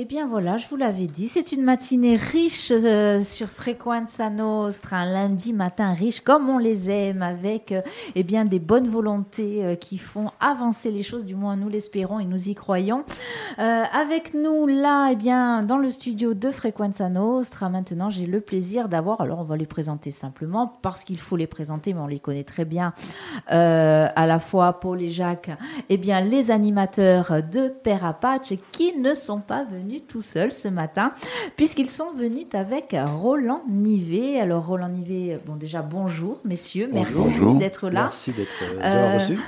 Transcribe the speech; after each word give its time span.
Eh 0.00 0.04
bien 0.04 0.28
voilà, 0.28 0.58
je 0.58 0.68
vous 0.68 0.76
l'avais 0.76 1.08
dit, 1.08 1.26
c'est 1.26 1.50
une 1.50 1.64
matinée 1.64 2.14
riche 2.14 2.70
euh, 2.70 3.18
sur 3.20 3.48
Frequenza 3.48 4.30
Nostra, 4.30 4.98
un 4.98 5.12
lundi 5.12 5.52
matin 5.52 5.92
riche 5.92 6.20
comme 6.20 6.48
on 6.48 6.58
les 6.58 6.88
aime, 6.88 7.20
avec 7.20 7.72
euh, 7.72 7.82
eh 8.14 8.22
bien 8.22 8.44
des 8.44 8.60
bonnes 8.60 8.88
volontés 8.88 9.64
euh, 9.64 9.74
qui 9.74 9.98
font 9.98 10.30
avancer 10.38 10.92
les 10.92 11.02
choses, 11.02 11.24
du 11.24 11.34
moins 11.34 11.56
nous 11.56 11.68
l'espérons 11.68 12.20
et 12.20 12.26
nous 12.26 12.48
y 12.48 12.54
croyons. 12.54 13.02
avec 13.56 14.34
nous 14.34 14.68
là, 14.68 15.08
eh 15.10 15.16
bien 15.16 15.64
dans 15.64 15.78
le 15.78 15.90
studio 15.90 16.32
de 16.32 16.52
Frequenza 16.52 17.08
Nostra, 17.08 17.68
maintenant 17.68 18.08
j'ai 18.08 18.26
le 18.26 18.40
plaisir 18.40 18.88
d'avoir, 18.88 19.20
alors 19.20 19.40
on 19.40 19.44
va 19.44 19.56
les 19.56 19.66
présenter 19.66 20.12
simplement 20.12 20.74
parce 20.80 21.02
qu'il 21.02 21.18
faut 21.18 21.34
les 21.34 21.48
présenter, 21.48 21.92
mais 21.92 22.00
on 22.00 22.06
les 22.06 22.20
connaît 22.20 22.44
très 22.44 22.64
bien, 22.64 22.92
à 23.48 24.26
la 24.26 24.38
fois 24.38 24.78
Paul 24.78 25.02
et 25.02 25.10
Jacques, 25.10 25.50
eh 25.88 25.96
bien 25.96 26.20
les 26.20 26.52
animateurs 26.52 27.42
de 27.42 27.66
Père 27.66 28.04
Apache 28.04 28.54
qui 28.70 28.96
ne 28.96 29.14
sont 29.14 29.40
pas 29.40 29.64
venus 29.64 29.87
tout 30.08 30.20
seul 30.20 30.52
ce 30.52 30.68
matin, 30.68 31.12
puisqu'ils 31.56 31.90
sont 31.90 32.12
venus 32.12 32.46
avec 32.52 32.94
Roland 32.94 33.62
Nivet. 33.68 34.40
Alors, 34.40 34.66
Roland 34.66 34.88
Nivet, 34.88 35.40
bon, 35.46 35.56
déjà, 35.56 35.82
bonjour, 35.82 36.38
messieurs. 36.44 36.88
Merci 36.92 37.40
d'être 37.58 37.88
là. 37.88 38.04
Merci 38.04 38.32
d'être 38.32 38.48
euh, 38.82 39.18
reçu. 39.18 39.38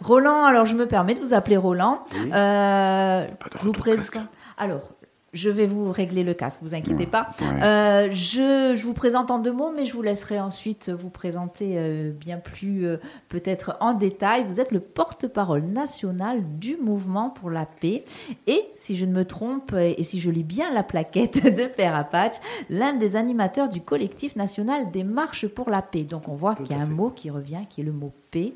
Roland, 0.00 0.44
alors, 0.44 0.66
je 0.66 0.74
me 0.74 0.86
permets 0.86 1.14
de 1.14 1.20
vous 1.20 1.34
appeler 1.34 1.56
Roland. 1.56 2.00
Euh, 2.32 3.26
je 3.60 3.64
vous 3.64 3.72
présente. 3.72 4.16
Alors, 4.56 4.93
je 5.34 5.50
vais 5.50 5.66
vous 5.66 5.90
régler 5.90 6.22
le 6.22 6.32
casque, 6.32 6.62
vous 6.62 6.74
inquiétez 6.74 7.06
pas. 7.06 7.28
Euh, 7.42 8.08
je, 8.12 8.80
vous 8.80 8.94
présente 8.94 9.30
en 9.30 9.38
deux 9.38 9.52
mots, 9.52 9.72
mais 9.76 9.84
je 9.84 9.92
vous 9.92 10.00
laisserai 10.00 10.38
ensuite 10.40 10.88
vous 10.90 11.10
présenter 11.10 11.74
euh, 11.76 12.12
bien 12.12 12.38
plus 12.38 12.86
euh, 12.86 12.98
peut-être 13.28 13.76
en 13.80 13.94
détail. 13.94 14.46
Vous 14.46 14.60
êtes 14.60 14.70
le 14.70 14.80
porte-parole 14.80 15.64
national 15.64 16.42
du 16.58 16.76
mouvement 16.76 17.30
pour 17.30 17.50
la 17.50 17.66
paix 17.66 18.04
et, 18.46 18.62
si 18.76 18.96
je 18.96 19.04
ne 19.04 19.12
me 19.12 19.24
trompe, 19.24 19.74
et 19.74 20.02
si 20.04 20.20
je 20.20 20.30
lis 20.30 20.44
bien 20.44 20.72
la 20.72 20.84
plaquette 20.84 21.44
de 21.56 21.66
Père 21.66 21.96
Apache, 21.96 22.36
l'un 22.70 22.94
des 22.94 23.16
animateurs 23.16 23.68
du 23.68 23.80
collectif 23.80 24.36
national 24.36 24.92
des 24.92 25.04
marches 25.04 25.48
pour 25.48 25.68
la 25.68 25.82
paix. 25.82 26.04
Donc 26.04 26.28
on 26.28 26.36
voit 26.36 26.54
qu'il 26.54 26.70
y 26.70 26.74
a 26.74 26.82
un 26.82 26.86
mot 26.86 27.10
qui 27.10 27.30
revient, 27.30 27.64
qui 27.68 27.80
est 27.80 27.84
le 27.84 27.92
mot 27.92 28.12
paix. 28.30 28.52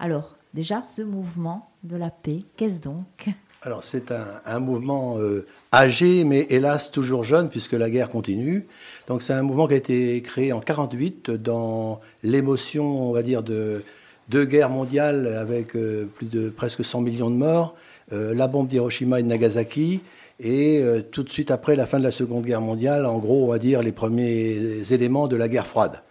Alors, 0.00 0.36
déjà, 0.54 0.82
ce 0.82 1.02
mouvement 1.02 1.68
de 1.84 1.96
la 1.96 2.10
paix, 2.10 2.38
qu'est-ce 2.56 2.80
donc? 2.80 3.28
Alors 3.64 3.84
c'est 3.84 4.12
un, 4.44 4.58
mouvement 4.58 5.18
euh, 5.18 5.46
âgé, 5.72 6.24
mais 6.24 6.46
hélas 6.50 6.90
toujours 6.90 7.22
jeune, 7.22 7.48
puisque 7.48 7.74
la 7.74 7.90
guerre 7.90 8.10
continue. 8.10 8.66
Donc 9.06 9.22
c'est 9.22 9.32
un 9.32 9.42
mouvement 9.42 9.68
qui 9.68 9.74
a 9.74 9.76
été 9.76 10.20
créé 10.20 10.52
en 10.52 10.58
48 10.58 11.30
dans 11.30 12.00
l'émotion, 12.24 13.08
on 13.08 13.12
va 13.12 13.22
dire, 13.22 13.44
de 13.44 13.84
deux 14.28 14.44
guerres 14.44 14.70
mondiales 14.70 15.28
avec 15.28 15.76
euh, 15.76 16.06
plus 16.06 16.26
de 16.26 16.50
presque 16.50 16.84
100 16.84 17.02
millions 17.02 17.30
de 17.30 17.36
morts, 17.36 17.76
euh, 18.12 18.34
la 18.34 18.48
bombe 18.48 18.66
d'Hiroshima 18.66 19.20
et 19.20 19.22
de 19.22 19.28
Nagasaki, 19.28 20.02
et 20.40 20.82
tout 21.12 21.22
de 21.22 21.28
suite 21.28 21.52
après 21.52 21.76
la 21.76 21.86
fin 21.86 22.00
de 22.00 22.02
la 22.02 22.10
Seconde 22.10 22.44
Guerre 22.44 22.60
mondiale, 22.60 23.06
en 23.06 23.18
gros, 23.18 23.44
on 23.44 23.48
va 23.48 23.60
dire 23.60 23.80
les 23.80 23.92
premiers 23.92 24.92
éléments 24.92 25.28
de 25.28 25.36
la 25.36 25.46
guerre 25.46 25.68
froide. 25.68 26.02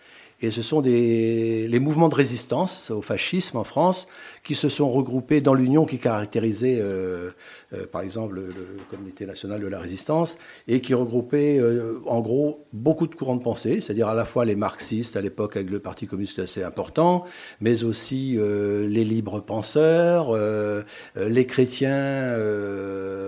Et 0.41 0.51
ce 0.51 0.61
sont 0.61 0.81
les 0.81 1.79
mouvements 1.79 2.09
de 2.09 2.15
résistance 2.15 2.91
au 2.91 3.01
fascisme 3.01 3.57
en 3.57 3.63
France 3.63 4.07
qui 4.43 4.55
se 4.55 4.69
sont 4.69 4.89
regroupés 4.89 5.39
dans 5.41 5.53
l'union 5.53 5.85
qui 5.85 5.99
caractérisait, 5.99 6.79
euh, 6.81 7.29
euh, 7.73 7.85
par 7.91 8.01
exemple, 8.01 8.35
le, 8.35 8.53
Comité 8.89 9.25
national 9.25 9.61
de 9.61 9.67
la 9.67 9.79
résistance, 9.79 10.37
et 10.67 10.81
qui 10.81 10.93
regroupait, 10.93 11.59
euh, 11.59 12.01
en 12.07 12.19
gros, 12.19 12.65
beaucoup 12.73 13.07
de 13.07 13.15
courants 13.15 13.37
de 13.37 13.43
pensée, 13.43 13.79
c'est-à-dire 13.79 14.09
à 14.09 14.15
la 14.15 14.25
fois 14.25 14.43
les 14.43 14.55
marxistes, 14.55 15.15
à 15.15 15.21
l'époque 15.21 15.55
avec 15.55 15.69
le 15.69 15.79
Parti 15.79 16.07
communiste 16.07 16.39
assez 16.39 16.63
important, 16.63 17.25
mais 17.61 17.83
aussi 17.83 18.37
les 18.37 19.05
libres 19.05 19.39
penseurs, 19.39 20.37
les 21.15 21.45
chrétiens 21.45 22.35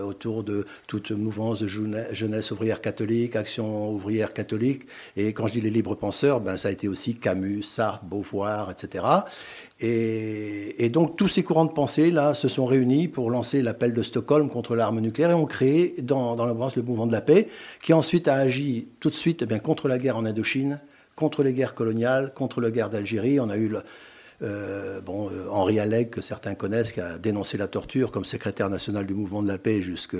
autour 0.03 0.43
de 0.43 0.65
toute 0.87 1.11
mouvance 1.11 1.59
de 1.59 1.67
jeunesse 1.67 2.51
ouvrière 2.51 2.81
catholique, 2.81 3.35
action 3.35 3.91
ouvrière 3.91 4.33
catholique. 4.33 4.83
Et 5.15 5.33
quand 5.33 5.47
je 5.47 5.53
dis 5.53 5.61
les 5.61 5.69
libres 5.69 5.95
penseurs, 5.95 6.41
ben, 6.41 6.57
ça 6.57 6.67
a 6.69 6.71
été 6.71 6.87
aussi 6.87 7.02
Camus, 7.11 7.63
Sartre, 7.63 8.05
Beauvoir, 8.05 8.71
etc. 8.71 9.05
Et, 9.79 10.89
donc 10.89 11.17
tous 11.17 11.27
ces 11.27 11.43
courants 11.43 11.65
de 11.65 11.71
pensée 11.71 12.11
là 12.11 12.33
se 12.33 12.47
sont 12.47 12.65
réunis 12.65 13.07
pour 13.07 13.29
lancer 13.31 13.61
l'appel 13.61 13.93
de 13.93 14.03
Stockholm 14.03 14.49
contre 14.49 14.75
l'arme 14.75 14.99
nucléaire 14.99 15.31
et 15.31 15.33
ont 15.33 15.45
créé 15.45 15.95
dans, 16.01 16.35
dans 16.35 16.45
le 16.45 16.53
mouvement 16.53 17.07
de 17.07 17.11
la 17.11 17.21
paix, 17.21 17.47
qui 17.81 17.93
ensuite 17.93 18.27
a 18.27 18.35
agi 18.35 18.87
tout 18.99 19.09
de 19.09 19.15
suite 19.15 19.41
eh 19.41 19.45
bien, 19.45 19.59
contre 19.59 19.87
la 19.87 19.97
guerre 19.97 20.17
en 20.17 20.25
Indochine, 20.25 20.81
contre 21.15 21.43
les 21.43 21.53
guerres 21.53 21.73
coloniales, 21.73 22.33
contre 22.33 22.61
la 22.61 22.71
guerre 22.71 22.89
d'Algérie. 22.89 23.39
On 23.39 23.49
a 23.49 23.57
eu 23.57 23.71
euh, 24.41 25.01
bon, 25.01 25.29
euh, 25.29 25.47
Henri 25.49 25.79
Alleg, 25.79 26.09
que 26.09 26.21
certains 26.21 26.55
connaissent, 26.55 26.91
qui 26.91 27.01
a 27.01 27.17
dénoncé 27.17 27.57
la 27.57 27.67
torture 27.67 28.11
comme 28.11 28.25
secrétaire 28.25 28.69
national 28.69 29.05
du 29.05 29.13
mouvement 29.13 29.43
de 29.43 29.47
la 29.47 29.57
paix 29.57 29.81
jusqu'à 29.81 30.17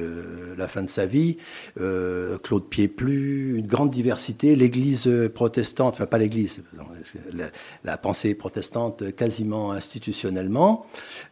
la 0.57 0.67
fin 0.67 0.83
de 0.83 0.89
sa 0.89 1.05
vie, 1.05 1.37
euh, 1.79 2.37
Claude 2.37 2.69
Pieplu, 2.69 3.57
une 3.57 3.67
grande 3.67 3.89
diversité, 3.89 4.55
l'Église 4.55 5.09
protestante, 5.33 5.95
enfin 5.95 6.05
pas 6.05 6.17
l'Église, 6.17 6.61
la, 7.83 7.97
pensée 7.97 8.35
protestante 8.35 9.15
quasiment 9.15 9.71
institutionnellement, 9.71 10.85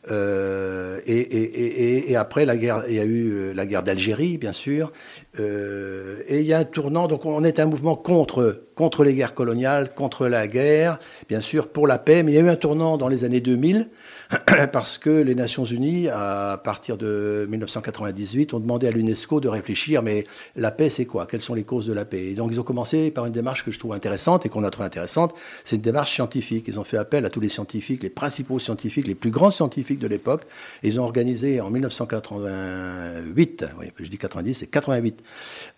et, 0.09 2.15
après 2.15 2.45
la 2.45 2.57
guerre, 2.57 2.83
il 2.87 2.95
y 2.95 2.99
a 2.99 3.05
eu 3.05 3.53
la 3.53 3.65
guerre 3.65 3.83
d'Algérie, 3.83 4.37
bien 4.37 4.53
sûr, 4.53 4.91
et 5.37 6.39
il 6.39 6.45
y 6.45 6.53
a 6.53 6.59
un 6.59 6.65
tournant, 6.65 7.07
donc 7.07 7.25
on 7.25 7.43
est 7.43 7.59
un 7.59 7.65
mouvement 7.65 7.95
contre 7.95 8.63
contre 8.81 9.03
les 9.03 9.13
guerres 9.13 9.35
coloniales, 9.35 9.93
contre 9.93 10.25
la 10.25 10.47
guerre, 10.47 10.97
bien 11.29 11.39
sûr 11.39 11.67
pour 11.67 11.85
la 11.85 11.99
paix, 11.99 12.23
mais 12.23 12.31
il 12.31 12.35
y 12.35 12.37
a 12.39 12.41
eu 12.41 12.49
un 12.49 12.55
tournant 12.55 12.97
dans 12.97 13.09
les 13.09 13.25
années 13.25 13.39
2000 13.39 13.91
parce 14.73 14.97
que 14.97 15.09
les 15.09 15.35
Nations 15.35 15.65
Unies, 15.65 16.07
à 16.07 16.59
partir 16.63 16.97
de 16.97 17.45
1998, 17.47 18.55
ont 18.55 18.59
demandé 18.59 18.87
à 18.87 18.91
l'UNESCO 18.91 19.39
de 19.39 19.47
réfléchir, 19.47 20.01
mais 20.01 20.25
la 20.55 20.71
paix, 20.71 20.89
c'est 20.89 21.05
quoi? 21.05 21.27
Quelles 21.27 21.41
sont 21.41 21.53
les 21.53 21.63
causes 21.63 21.85
de 21.85 21.93
la 21.93 22.05
paix? 22.05 22.31
Et 22.31 22.33
donc, 22.33 22.49
ils 22.51 22.59
ont 22.59 22.63
commencé 22.63 23.11
par 23.11 23.27
une 23.27 23.33
démarche 23.33 23.63
que 23.63 23.69
je 23.69 23.77
trouve 23.77 23.93
intéressante 23.93 24.47
et 24.47 24.49
qu'on 24.49 24.63
a 24.63 24.71
trouvé 24.71 24.87
intéressante. 24.87 25.35
C'est 25.63 25.75
une 25.75 25.83
démarche 25.83 26.13
scientifique. 26.13 26.65
Ils 26.67 26.79
ont 26.79 26.83
fait 26.83 26.97
appel 26.97 27.25
à 27.25 27.29
tous 27.29 27.41
les 27.41 27.49
scientifiques, 27.49 28.01
les 28.01 28.09
principaux 28.09 28.57
scientifiques, 28.57 29.05
les 29.05 29.13
plus 29.15 29.31
grands 29.31 29.51
scientifiques 29.51 29.99
de 29.99 30.07
l'époque. 30.07 30.41
Ils 30.81 30.99
ont 30.99 31.03
organisé 31.03 31.61
en 31.61 31.69
1988, 31.69 33.65
oui, 33.79 33.91
je 33.99 34.07
dis 34.07 34.17
90, 34.17 34.53
c'est 34.55 34.67
88, 34.67 35.21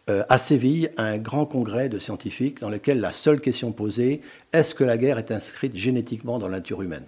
euh, 0.10 0.24
à 0.28 0.38
Séville, 0.38 0.92
un 0.98 1.18
grand 1.18 1.46
congrès 1.46 1.88
de 1.88 1.98
scientifiques 1.98 2.60
dans 2.60 2.70
lequel 2.70 3.00
la 3.00 3.14
seule 3.14 3.40
question 3.40 3.72
posée, 3.72 4.22
est-ce 4.52 4.76
que 4.76 4.84
la 4.84 4.98
guerre 4.98 5.18
est 5.18 5.32
inscrite 5.32 5.78
génétiquement 5.78 6.40
dans 6.40 6.50
la 6.50 6.58
nature 6.58 6.82
humaine? 6.82 7.06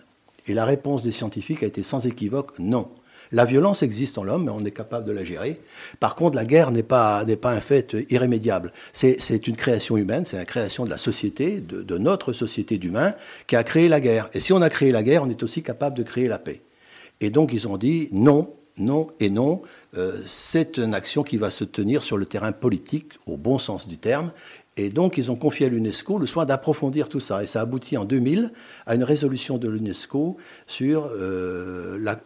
Et 0.47 0.53
la 0.53 0.63
réponse 0.63 1.03
des 1.03 1.11
scientifiques 1.11 1.63
a 1.63 1.65
été 1.65 1.83
sans 1.83 2.07
équivoque 2.07 2.57
non. 2.57 2.87
La 3.31 3.43
violence 3.43 3.83
existe 3.83 4.17
en 4.17 4.23
l'homme, 4.23 4.45
mais 4.45 4.51
on 4.51 4.63
est 4.63 4.71
capable 4.71 5.05
de 5.05 5.11
la 5.11 5.25
gérer. 5.25 5.59
Par 5.99 6.15
contre, 6.15 6.37
la 6.37 6.45
guerre 6.45 6.71
n'est 6.71 6.83
pas, 6.83 7.25
pas 7.41 7.51
un 7.51 7.59
fait 7.59 7.97
irrémédiable. 8.09 8.71
C'est 8.93 9.47
une 9.47 9.57
création 9.57 9.97
humaine, 9.97 10.23
c'est 10.23 10.37
la 10.37 10.45
création 10.45 10.85
de 10.85 10.89
la 10.89 10.97
société, 10.97 11.59
de 11.59 11.97
notre 11.97 12.31
société 12.31 12.77
d'humains, 12.77 13.13
qui 13.47 13.57
a 13.57 13.63
créé 13.63 13.89
la 13.89 13.99
guerre. 13.99 14.29
Et 14.33 14.39
si 14.39 14.53
on 14.53 14.61
a 14.61 14.69
créé 14.69 14.91
la 14.91 15.03
guerre, 15.03 15.23
on 15.23 15.29
est 15.29 15.43
aussi 15.43 15.63
capable 15.63 15.97
de 15.97 16.03
créer 16.03 16.27
la 16.27 16.37
paix. 16.37 16.61
Et 17.19 17.29
donc, 17.29 17.51
ils 17.51 17.67
ont 17.67 17.77
dit 17.77 18.09
non, 18.11 18.53
non 18.77 19.07
et 19.19 19.29
non. 19.29 19.61
Euh, 19.97 20.21
c'est 20.25 20.77
une 20.77 20.93
action 20.93 21.23
qui 21.23 21.37
va 21.37 21.49
se 21.49 21.63
tenir 21.63 22.03
sur 22.03 22.17
le 22.17 22.25
terrain 22.25 22.51
politique, 22.51 23.13
au 23.25 23.37
bon 23.37 23.57
sens 23.59 23.87
du 23.87 23.97
terme. 23.97 24.31
Et 24.77 24.89
donc, 24.89 25.17
ils 25.17 25.31
ont 25.31 25.37
confié 25.37 25.67
à 25.67 25.69
l'UNESCO 25.69 26.19
le 26.19 26.27
soin 26.27 26.45
d'approfondir 26.45 27.07
tout 27.07 27.21
ça. 27.21 27.41
Et 27.41 27.45
ça 27.45 27.61
aboutit 27.61 27.95
en 27.95 28.03
2000 28.03 28.51
à 28.85 28.95
une 28.95 29.05
résolution 29.05 29.57
de 29.57 29.69
l'UNESCO 29.69 30.35
sur 30.67 31.09
euh, 31.13 31.97
la, 31.99 32.19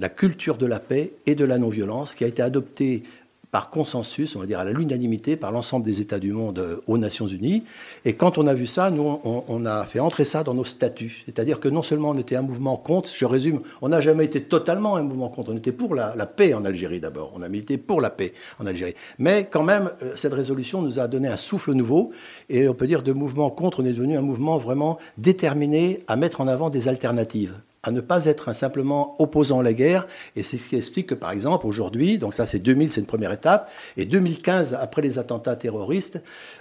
la, 0.00 0.08
culture 0.08 0.56
de 0.56 0.66
la 0.66 0.80
paix 0.80 1.12
et 1.26 1.36
de 1.36 1.44
la 1.44 1.58
non-violence 1.58 2.16
qui 2.16 2.24
a 2.24 2.26
été 2.26 2.42
adoptée 2.42 3.04
par 3.54 3.70
consensus, 3.70 4.34
on 4.34 4.40
va 4.40 4.46
dire 4.46 4.58
à 4.58 4.64
l'unanimité, 4.64 5.36
par 5.36 5.52
l'ensemble 5.52 5.86
des 5.86 6.00
États 6.00 6.18
du 6.18 6.32
monde 6.32 6.58
euh, 6.58 6.80
aux 6.88 6.98
Nations 6.98 7.28
Unies. 7.28 7.62
Et 8.04 8.14
quand 8.14 8.36
on 8.36 8.48
a 8.48 8.52
vu 8.52 8.66
ça, 8.66 8.90
nous, 8.90 9.20
on, 9.22 9.64
a 9.64 9.84
fait 9.86 10.00
entrer 10.00 10.24
ça 10.24 10.42
dans 10.42 10.54
nos 10.54 10.64
statuts. 10.64 11.22
C'est-à-dire 11.26 11.60
que 11.60 11.68
non 11.68 11.84
seulement 11.84 12.08
on 12.08 12.18
était 12.18 12.34
un 12.34 12.42
mouvement 12.42 12.76
contre, 12.76 13.10
je 13.14 13.24
résume, 13.24 13.60
on 13.80 13.90
n'a 13.90 14.00
jamais 14.00 14.24
été 14.24 14.42
totalement 14.42 14.96
un 14.96 15.02
mouvement 15.02 15.28
contre, 15.28 15.52
on 15.52 15.56
était 15.56 15.70
pour 15.70 15.94
la, 15.94 16.10
paix 16.26 16.52
en 16.52 16.64
Algérie 16.64 16.98
d'abord, 16.98 17.30
on 17.36 17.42
a 17.42 17.48
milité 17.48 17.78
pour 17.78 18.00
la 18.00 18.10
paix 18.10 18.32
en 18.58 18.66
Algérie. 18.66 18.96
Mais 19.20 19.46
quand 19.48 19.62
même, 19.62 19.88
euh, 20.02 20.14
cette 20.16 20.34
résolution 20.34 20.82
nous 20.82 20.98
a 20.98 21.06
donné 21.06 21.28
un 21.28 21.36
souffle 21.36 21.74
nouveau, 21.74 22.10
et 22.48 22.68
on 22.68 22.74
peut 22.74 22.88
dire 22.88 23.04
de 23.04 23.12
mouvement 23.12 23.50
contre, 23.50 23.84
on 23.84 23.86
est 23.86 23.92
devenu 23.92 24.16
un 24.16 24.22
mouvement 24.22 24.58
vraiment 24.58 24.98
déterminé 25.16 26.02
à 26.08 26.16
mettre 26.16 26.40
en 26.40 26.48
avant 26.48 26.70
des 26.70 26.88
alternatives 26.88 27.54
à 27.84 27.90
ne 27.90 28.00
pas 28.00 28.24
être 28.24 28.52
simplement 28.54 29.14
opposant 29.20 29.60
à 29.60 29.62
la 29.62 29.74
guerre. 29.74 30.06
Et 30.34 30.42
c'est 30.42 30.58
ce 30.58 30.68
qui 30.68 30.76
explique 30.76 31.08
que, 31.08 31.14
par 31.14 31.30
exemple, 31.30 31.66
aujourd'hui, 31.66 32.18
donc 32.18 32.34
ça 32.34 32.46
c'est 32.46 32.58
2000, 32.58 32.90
c'est 32.90 33.00
une 33.00 33.06
première 33.06 33.30
étape, 33.30 33.70
et 33.96 34.06
2015, 34.06 34.76
après 34.80 35.02
les 35.02 35.18
attentats 35.18 35.54
terroristes, 35.54 36.20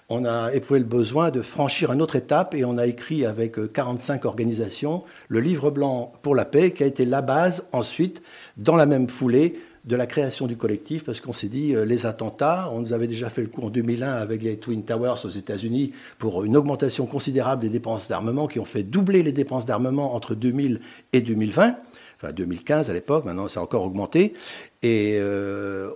on 0.09 0.25
a 0.25 0.53
éprouvé 0.53 0.81
le 0.81 0.85
besoin 0.85 1.31
de 1.31 1.41
franchir 1.41 1.91
une 1.91 2.01
autre 2.01 2.17
étape 2.17 2.53
et 2.53 2.65
on 2.65 2.77
a 2.77 2.85
écrit 2.85 3.25
avec 3.25 3.71
45 3.71 4.25
organisations 4.25 5.03
le 5.29 5.39
livre 5.39 5.71
blanc 5.71 6.11
pour 6.21 6.35
la 6.35 6.45
paix 6.45 6.71
qui 6.71 6.83
a 6.83 6.85
été 6.85 7.05
la 7.05 7.21
base 7.21 7.63
ensuite, 7.71 8.21
dans 8.57 8.75
la 8.75 8.85
même 8.85 9.07
foulée, 9.07 9.59
de 9.85 9.95
la 9.95 10.05
création 10.05 10.47
du 10.47 10.55
collectif, 10.55 11.03
parce 11.03 11.19
qu'on 11.19 11.33
s'est 11.33 11.49
dit, 11.49 11.75
euh, 11.75 11.83
les 11.83 12.05
attentats, 12.05 12.69
on 12.73 12.79
nous 12.79 12.93
avait 12.93 13.07
déjà 13.07 13.29
fait 13.29 13.41
le 13.41 13.47
coup 13.47 13.61
en 13.61 13.69
2001 13.69 14.13
avec 14.13 14.41
les 14.41 14.57
Twin 14.57 14.83
Towers 14.83 15.25
aux 15.25 15.29
États-Unis 15.29 15.91
pour 16.19 16.43
une 16.43 16.55
augmentation 16.55 17.05
considérable 17.05 17.61
des 17.61 17.69
dépenses 17.69 18.07
d'armement 18.07 18.47
qui 18.47 18.59
ont 18.59 18.65
fait 18.65 18.83
doubler 18.83 19.23
les 19.23 19.33
dépenses 19.33 19.65
d'armement 19.65 20.15
entre 20.15 20.35
2000 20.35 20.79
et 21.11 21.21
2020 21.21 21.75
enfin 22.21 22.31
2015 22.31 22.89
à 22.89 22.93
l'époque, 22.93 23.25
maintenant 23.25 23.49
ça 23.49 23.59
a 23.59 23.63
encore 23.63 23.83
augmenté, 23.85 24.33
et 24.81 25.19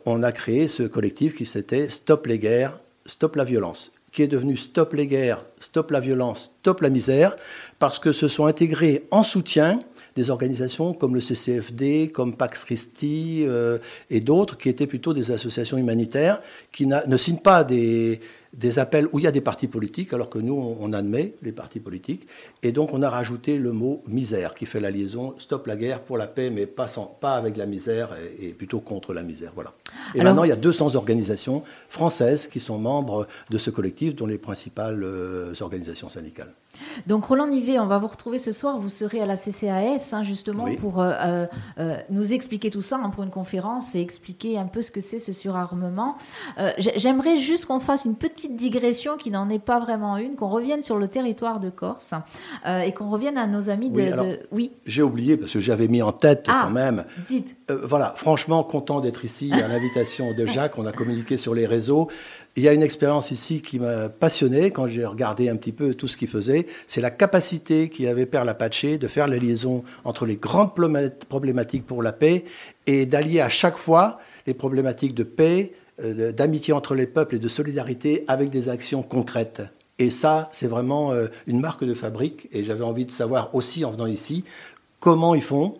on 0.06 0.24
a 0.24 0.32
créé 0.34 0.68
ce 0.68 0.84
collectif 0.84 1.34
qui 1.34 1.46
s'était 1.46 1.90
Stop 1.90 2.26
les 2.28 2.40
guerres, 2.40 2.82
Stop 3.06 3.38
la 3.38 3.46
violence 3.46 3.94
qui 4.12 4.24
est 4.24 4.28
devenu 4.28 4.58
Stop 4.58 4.94
les 4.94 5.06
guerres, 5.06 5.46
Stop 5.60 5.92
la 5.92 6.00
violence, 6.00 6.52
Stop 6.62 6.82
la 6.82 6.90
misère, 6.90 7.36
parce 7.80 8.00
que 8.00 8.12
se 8.12 8.28
sont 8.28 8.48
intégrés 8.48 9.06
en 9.12 9.24
soutien 9.24 9.80
des 10.18 10.30
organisations 10.32 10.94
comme 10.94 11.14
le 11.16 11.22
CCFD, 11.22 12.10
comme 12.10 12.36
Pax 12.36 12.66
Christi 12.66 13.46
euh, 13.48 13.78
et 14.10 14.20
d'autres, 14.20 14.58
qui 14.58 14.68
étaient 14.68 14.88
plutôt 14.88 15.14
des 15.14 15.32
associations 15.32 15.78
humanitaires, 15.78 16.42
qui 16.72 16.88
ne 16.88 17.18
signent 17.18 17.38
pas 17.38 17.64
des, 17.64 18.20
des 18.54 18.80
appels 18.80 19.08
où 19.12 19.20
il 19.20 19.26
y 19.26 19.28
a 19.28 19.32
des 19.32 19.42
partis 19.42 19.68
politiques, 19.68 20.14
alors 20.14 20.30
que 20.30 20.40
nous, 20.40 20.76
on 20.80 20.92
admet 20.92 21.36
les 21.44 21.52
partis 21.52 21.80
politiques. 21.80 22.28
Et 22.64 22.72
donc, 22.72 22.94
on 22.94 23.04
a 23.04 23.10
rajouté 23.10 23.58
le 23.58 23.72
mot 23.72 24.02
misère, 24.08 24.56
qui 24.56 24.66
fait 24.66 24.80
la 24.80 24.90
liaison 24.90 25.36
stop 25.38 25.68
la 25.68 25.76
guerre 25.76 26.02
pour 26.02 26.18
la 26.18 26.26
paix, 26.26 26.50
mais 26.50 26.66
pas, 26.66 26.88
pas 27.22 27.36
avec 27.36 27.56
la 27.56 27.68
misère, 27.68 28.10
et, 28.42 28.50
plutôt 28.50 28.80
contre 28.80 29.14
la 29.14 29.22
misère. 29.22 29.52
Voilà. 29.54 29.74
Et 30.16 30.24
maintenant, 30.24 30.44
il 30.44 30.50
y 30.50 30.54
a 30.54 30.58
200 30.58 30.96
organisations 30.96 31.64
françaises 31.90 32.48
qui 32.48 32.60
sont 32.60 32.80
membres 32.80 33.28
de 33.52 33.58
ce 33.60 33.70
collectif, 33.70 34.16
dont 34.16 34.26
les 34.26 34.40
principales 34.40 35.04
euh, 35.04 35.54
organisations 35.62 36.10
syndicales. 36.10 36.54
Donc 37.06 37.26
Roland 37.26 37.48
Nivet, 37.48 37.80
on 37.80 37.88
va 37.88 37.98
vous 37.98 38.08
retrouver 38.08 38.40
ce 38.40 38.52
soir. 38.52 38.80
Vous 38.80 38.90
serez 38.90 39.22
à 39.22 39.26
la 39.26 39.36
CCAS 39.36 40.14
hein, 40.14 40.24
justement 40.24 40.66
pour 40.80 41.00
euh, 41.00 41.12
euh, 41.12 41.48
euh, 41.80 41.98
nous 42.10 42.34
expliquer 42.34 42.70
tout 42.70 42.82
ça 42.82 43.00
hein, 43.02 43.10
pour 43.10 43.24
une 43.24 43.30
conférence 43.30 43.96
et 43.96 44.02
expliquer 44.02 44.58
un 44.58 44.66
peu 44.66 44.82
ce 44.82 44.92
que 44.92 45.02
c'est 45.02 45.20
ce 45.20 45.32
surarmement. 45.32 46.18
J'aimerais 46.78 47.38
juste 47.38 47.66
qu'on 47.66 47.80
fasse 47.80 48.06
une 48.06 48.16
petite 48.16 48.56
digression 48.56 49.18
qui 49.18 49.32
n'en 49.32 49.50
est 49.50 49.60
pas 49.60 49.80
vraiment 49.80 50.18
une, 50.18 50.36
qu'on 50.36 50.50
revienne 50.50 50.84
sur 50.84 50.98
le 50.98 51.08
territoire 51.08 51.60
de 51.60 51.70
Corse 51.70 52.14
et 52.66 52.92
qu'on 52.94 53.10
revienne 53.10 53.38
à 53.38 53.48
nos 53.48 53.70
amis 53.70 53.90
de. 53.90 54.40
Oui. 54.52 54.72
J'ai 54.86 55.04
oublié 55.04 55.38
parce 55.38 55.54
que 55.54 55.60
j'avais 55.60 55.88
mis 55.88 56.02
en 56.02 56.12
tête 56.12 56.46
ah, 56.48 56.64
quand 56.64 56.72
même. 56.72 57.06
Dites. 57.26 57.56
voilà, 57.84 58.14
franchement 58.16 58.64
content 58.64 59.00
d'être 59.00 59.26
ici 59.26 59.52
à 59.54 59.68
l'invitation 59.68 60.34
de 60.34 60.46
Jacques. 60.48 60.78
On 60.78 60.86
a 60.86 60.92
communiqué 60.92 61.38
sur 61.38 61.54
les 61.54 61.66
réseaux. 61.66 62.10
Il 62.58 62.64
y 62.64 62.68
a 62.68 62.74
une 62.74 62.82
expérience 62.82 63.30
ici 63.30 63.62
qui 63.62 63.78
m'a 63.78 64.10
passionné 64.10 64.72
quand 64.72 64.88
j'ai 64.88 65.06
regardé 65.06 65.48
un 65.48 65.56
petit 65.58 65.72
peu 65.72 65.94
tout 65.94 66.08
ce 66.08 66.18
qu'il 66.18 66.28
faisait. 66.28 66.66
C'est 66.88 67.02
la 67.02 67.12
capacité 67.12 67.88
qu'avait 67.88 68.26
Père 68.26 68.46
Lapache 68.46 68.98
de 68.98 69.08
faire 69.08 69.28
la 69.28 69.38
liaison 69.38 69.84
entre 70.04 70.26
les 70.26 70.38
grandes 70.38 70.72
problématiques 71.30 71.86
pour 71.86 72.02
la 72.02 72.14
paix 72.14 72.46
et 72.88 73.06
d'allier 73.06 73.42
à 73.42 73.50
chaque 73.50 73.78
fois 73.78 74.18
les 74.48 74.56
problématiques 74.56 75.14
de 75.14 75.22
paix, 75.22 75.74
euh, 76.04 76.32
d'amitié 76.32 76.74
entre 76.74 76.96
les 76.96 77.06
peuples 77.06 77.36
et 77.36 77.40
de 77.40 77.48
solidarité 77.48 78.26
avec 78.28 78.50
des 78.50 78.70
actions 78.70 79.04
concrètes. 79.04 79.62
Et 80.00 80.10
ça, 80.10 80.50
c'est 80.52 80.68
vraiment 80.68 81.12
euh, 81.12 81.28
une 81.46 81.60
marque 81.60 81.84
de 81.84 81.94
fabrique. 81.94 82.50
Et 82.52 82.64
j'avais 82.64 82.84
envie 82.84 83.06
de 83.06 83.12
savoir 83.12 83.54
aussi, 83.54 83.86
en 83.86 83.92
venant 83.92 84.08
ici, 84.08 84.44
comment 85.00 85.36
ils 85.36 85.44
font, 85.44 85.78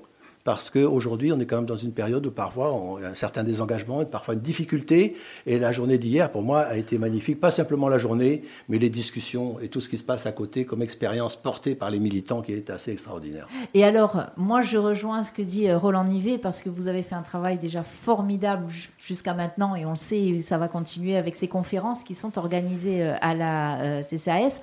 parce 0.48 0.70
qu'aujourd'hui, 0.70 1.34
on 1.34 1.40
est 1.42 1.46
quand 1.46 1.58
même 1.58 1.66
dans 1.66 1.76
une 1.76 1.92
période 1.92 2.26
où 2.26 2.32
parfois 2.32 2.72
on 2.74 3.04
a 3.04 3.10
un 3.10 3.16
certain 3.16 3.44
désengagement 3.44 4.06
parfois 4.06 4.34
une 4.34 4.40
difficulté. 4.40 5.18
Et 5.46 5.60
la 5.60 5.74
journée 5.74 5.98
d'hier, 5.98 6.32
pour 6.32 6.42
moi, 6.42 6.62
a 6.62 6.78
été 6.78 6.98
magnifique. 6.98 7.42
Pas 7.42 7.52
simplement 7.52 7.90
la 7.90 8.00
journée, 8.00 8.44
mais 8.70 8.78
les 8.78 8.90
discussions 8.90 9.60
et 9.60 9.68
tout 9.68 9.82
ce 9.82 9.90
qui 9.90 9.98
se 9.98 10.06
passe 10.06 10.26
à 10.26 10.32
côté 10.32 10.64
comme 10.64 10.82
expérience 10.82 11.36
portée 11.36 11.76
par 11.76 11.90
les 11.90 12.00
militants 12.00 12.42
qui 12.42 12.54
est 12.54 12.70
assez 12.70 12.94
extraordinaire. 12.94 13.50
Et 13.74 13.84
alors, 13.84 14.24
moi, 14.38 14.62
je 14.62 14.78
rejoins 14.78 15.22
ce 15.22 15.34
que 15.34 15.42
dit 15.42 15.68
euh, 15.68 15.78
Roland 15.78 16.06
Nivet 16.06 16.38
parce 16.38 16.62
que 16.62 16.70
vous 16.70 16.88
avez 16.88 17.04
fait 17.04 17.16
un 17.16 17.24
travail 17.24 17.58
déjà 17.58 17.84
formidable 17.84 18.68
jusqu'à 18.98 19.34
maintenant 19.34 19.76
et 19.76 19.86
on 19.86 19.90
le 19.90 19.96
sait, 19.98 20.40
ça 20.40 20.58
va 20.58 20.70
continuer 20.70 21.18
avec 21.18 21.36
ces 21.36 21.50
conférences 21.50 22.06
qui 22.06 22.16
sont 22.16 22.38
organisées 22.38 23.04
euh, 23.04 23.16
à 23.20 23.34
la 23.34 23.82
euh, 23.82 24.02
CCAS. 24.02 24.62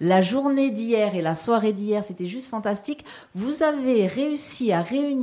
La 0.00 0.22
journée 0.22 0.72
d'hier 0.72 1.14
et 1.14 1.22
la 1.22 1.36
soirée 1.36 1.72
d'hier, 1.72 2.02
c'était 2.02 2.26
juste 2.26 2.48
fantastique. 2.48 3.04
Vous 3.36 3.62
avez 3.62 4.06
réussi 4.06 4.72
à 4.72 4.82
réunir 4.82 5.19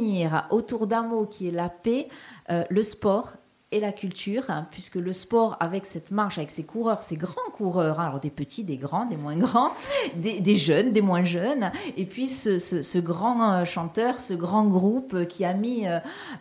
autour 0.50 0.88
d'un 0.88 1.04
mot 1.04 1.26
qui 1.26 1.48
est 1.48 1.52
la 1.52 1.70
paix, 1.70 2.08
euh, 2.50 2.64
le 2.70 2.84
sport 2.84 3.34
et 3.72 3.80
la 3.82 3.92
culture, 3.92 4.46
hein, 4.48 4.66
puisque 4.72 4.96
le 4.96 5.12
sport, 5.12 5.58
avec 5.60 5.86
cette 5.86 6.12
marche, 6.12 6.38
avec 6.38 6.52
ces 6.52 6.64
coureurs, 6.64 7.04
ces 7.04 7.18
grands 7.18 7.52
coureurs, 7.54 8.00
hein, 8.00 8.06
alors 8.08 8.20
des 8.22 8.30
petits, 8.30 8.64
des 8.64 8.78
grands, 8.78 9.06
des 9.06 9.18
moins 9.18 9.38
grands, 9.38 9.72
des, 10.16 10.56
jeunes, 10.56 10.94
des 10.94 11.02
moins 11.02 11.26
jeunes, 11.26 11.72
et 11.98 12.06
puis 12.06 12.28
ce, 12.28 13.00
grand 13.00 13.54
euh, 13.54 13.66
chanteur, 13.66 14.20
ce 14.20 14.34
grand 14.34 14.66
groupe 14.66 15.26
qui 15.28 15.44
a 15.44 15.54
mis, 15.54 15.86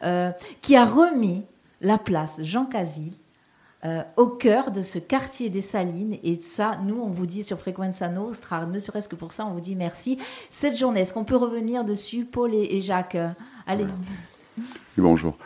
euh, 0.05 0.31
qui 0.63 0.77
a 0.77 0.85
remis 0.85 1.43
la 1.81 1.99
place 1.99 2.41
Jean 2.43 2.65
Casil 2.65 3.13
euh, 3.87 4.03
au 4.17 4.27
cœur 4.27 4.73
de 4.73 4.83
ce 4.83 4.99
quartier 4.99 5.49
des 5.49 5.61
Salines. 5.61 6.17
Et 6.25 6.41
ça, 6.41 6.79
nous, 6.85 7.01
on 7.01 7.09
vous 7.09 7.27
dit 7.27 7.45
sur 7.45 7.59
Frequenza 7.59 8.09
Nostra, 8.09 8.67
ne 8.67 8.79
serait-ce 8.81 9.09
que 9.09 9.15
pour 9.15 9.31
ça, 9.31 9.47
on 9.47 9.53
vous 9.53 9.61
dit 9.61 9.77
merci. 9.77 10.19
Cette 10.51 10.77
journée, 10.77 11.03
est-ce 11.03 11.13
qu'on 11.13 11.25
peut 11.25 11.37
revenir 11.37 11.85
dessus, 11.85 12.25
Paul 12.25 12.53
et, 12.53 12.81
Jacques 12.81 13.17
Allez. 13.67 13.87
bonjour. 14.97 15.37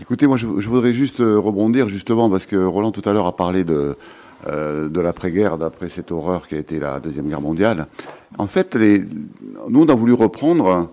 Écoutez, 0.00 0.26
moi, 0.26 0.38
je, 0.38 0.46
voudrais 0.46 0.94
juste 0.94 1.20
euh, 1.20 1.38
rebondir, 1.38 1.88
justement, 1.90 2.30
parce 2.30 2.46
que 2.46 2.56
Roland, 2.56 2.92
tout 2.92 3.06
à 3.06 3.12
l'heure, 3.12 3.26
a 3.26 3.36
parlé 3.36 3.64
de, 3.64 3.98
euh, 4.46 4.88
de 4.88 5.00
l'après-guerre, 5.00 5.58
d'après 5.58 5.90
cette 5.90 6.12
horreur 6.12 6.48
qui 6.48 6.54
a 6.54 6.58
été 6.58 6.78
la 6.78 6.98
Deuxième 6.98 7.28
Guerre 7.28 7.42
mondiale. 7.42 7.88
En 8.38 8.46
fait, 8.46 8.74
nous, 8.76 9.82
on 9.82 9.88
a 9.88 9.94
voulu 9.94 10.14
reprendre 10.14 10.90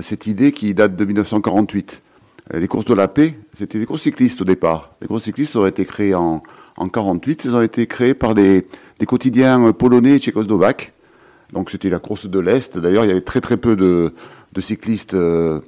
cette 0.00 0.28
idée 0.28 0.52
qui 0.52 0.74
date 0.74 0.94
de 0.94 1.04
1948 1.04 2.02
euh, 2.04 2.11
les 2.52 2.68
courses 2.68 2.84
de 2.84 2.94
la 2.94 3.08
paix, 3.08 3.38
c'était 3.56 3.78
des 3.78 3.86
courses 3.86 4.02
cyclistes 4.02 4.40
au 4.40 4.44
départ. 4.44 4.94
Les 5.00 5.08
courses 5.08 5.24
cyclistes 5.24 5.56
ont 5.56 5.66
été 5.66 5.84
créées 5.84 6.14
en, 6.14 6.42
en 6.76 6.88
48. 6.88 7.46
Elles 7.46 7.54
ont 7.54 7.62
été 7.62 7.86
créées 7.86 8.14
par 8.14 8.34
des, 8.34 8.66
quotidiens 9.06 9.72
polonais 9.72 10.16
et 10.16 10.18
tchécoslovaques. 10.18 10.92
Donc 11.52 11.70
c'était 11.70 11.90
la 11.90 11.98
course 11.98 12.26
de 12.26 12.38
l'Est. 12.38 12.78
D'ailleurs, 12.78 13.04
il 13.04 13.08
y 13.08 13.10
avait 13.10 13.20
très 13.20 13.40
très 13.40 13.56
peu 13.56 13.76
de, 13.76 14.12
cyclistes, 14.58 15.14
euh, 15.14 15.60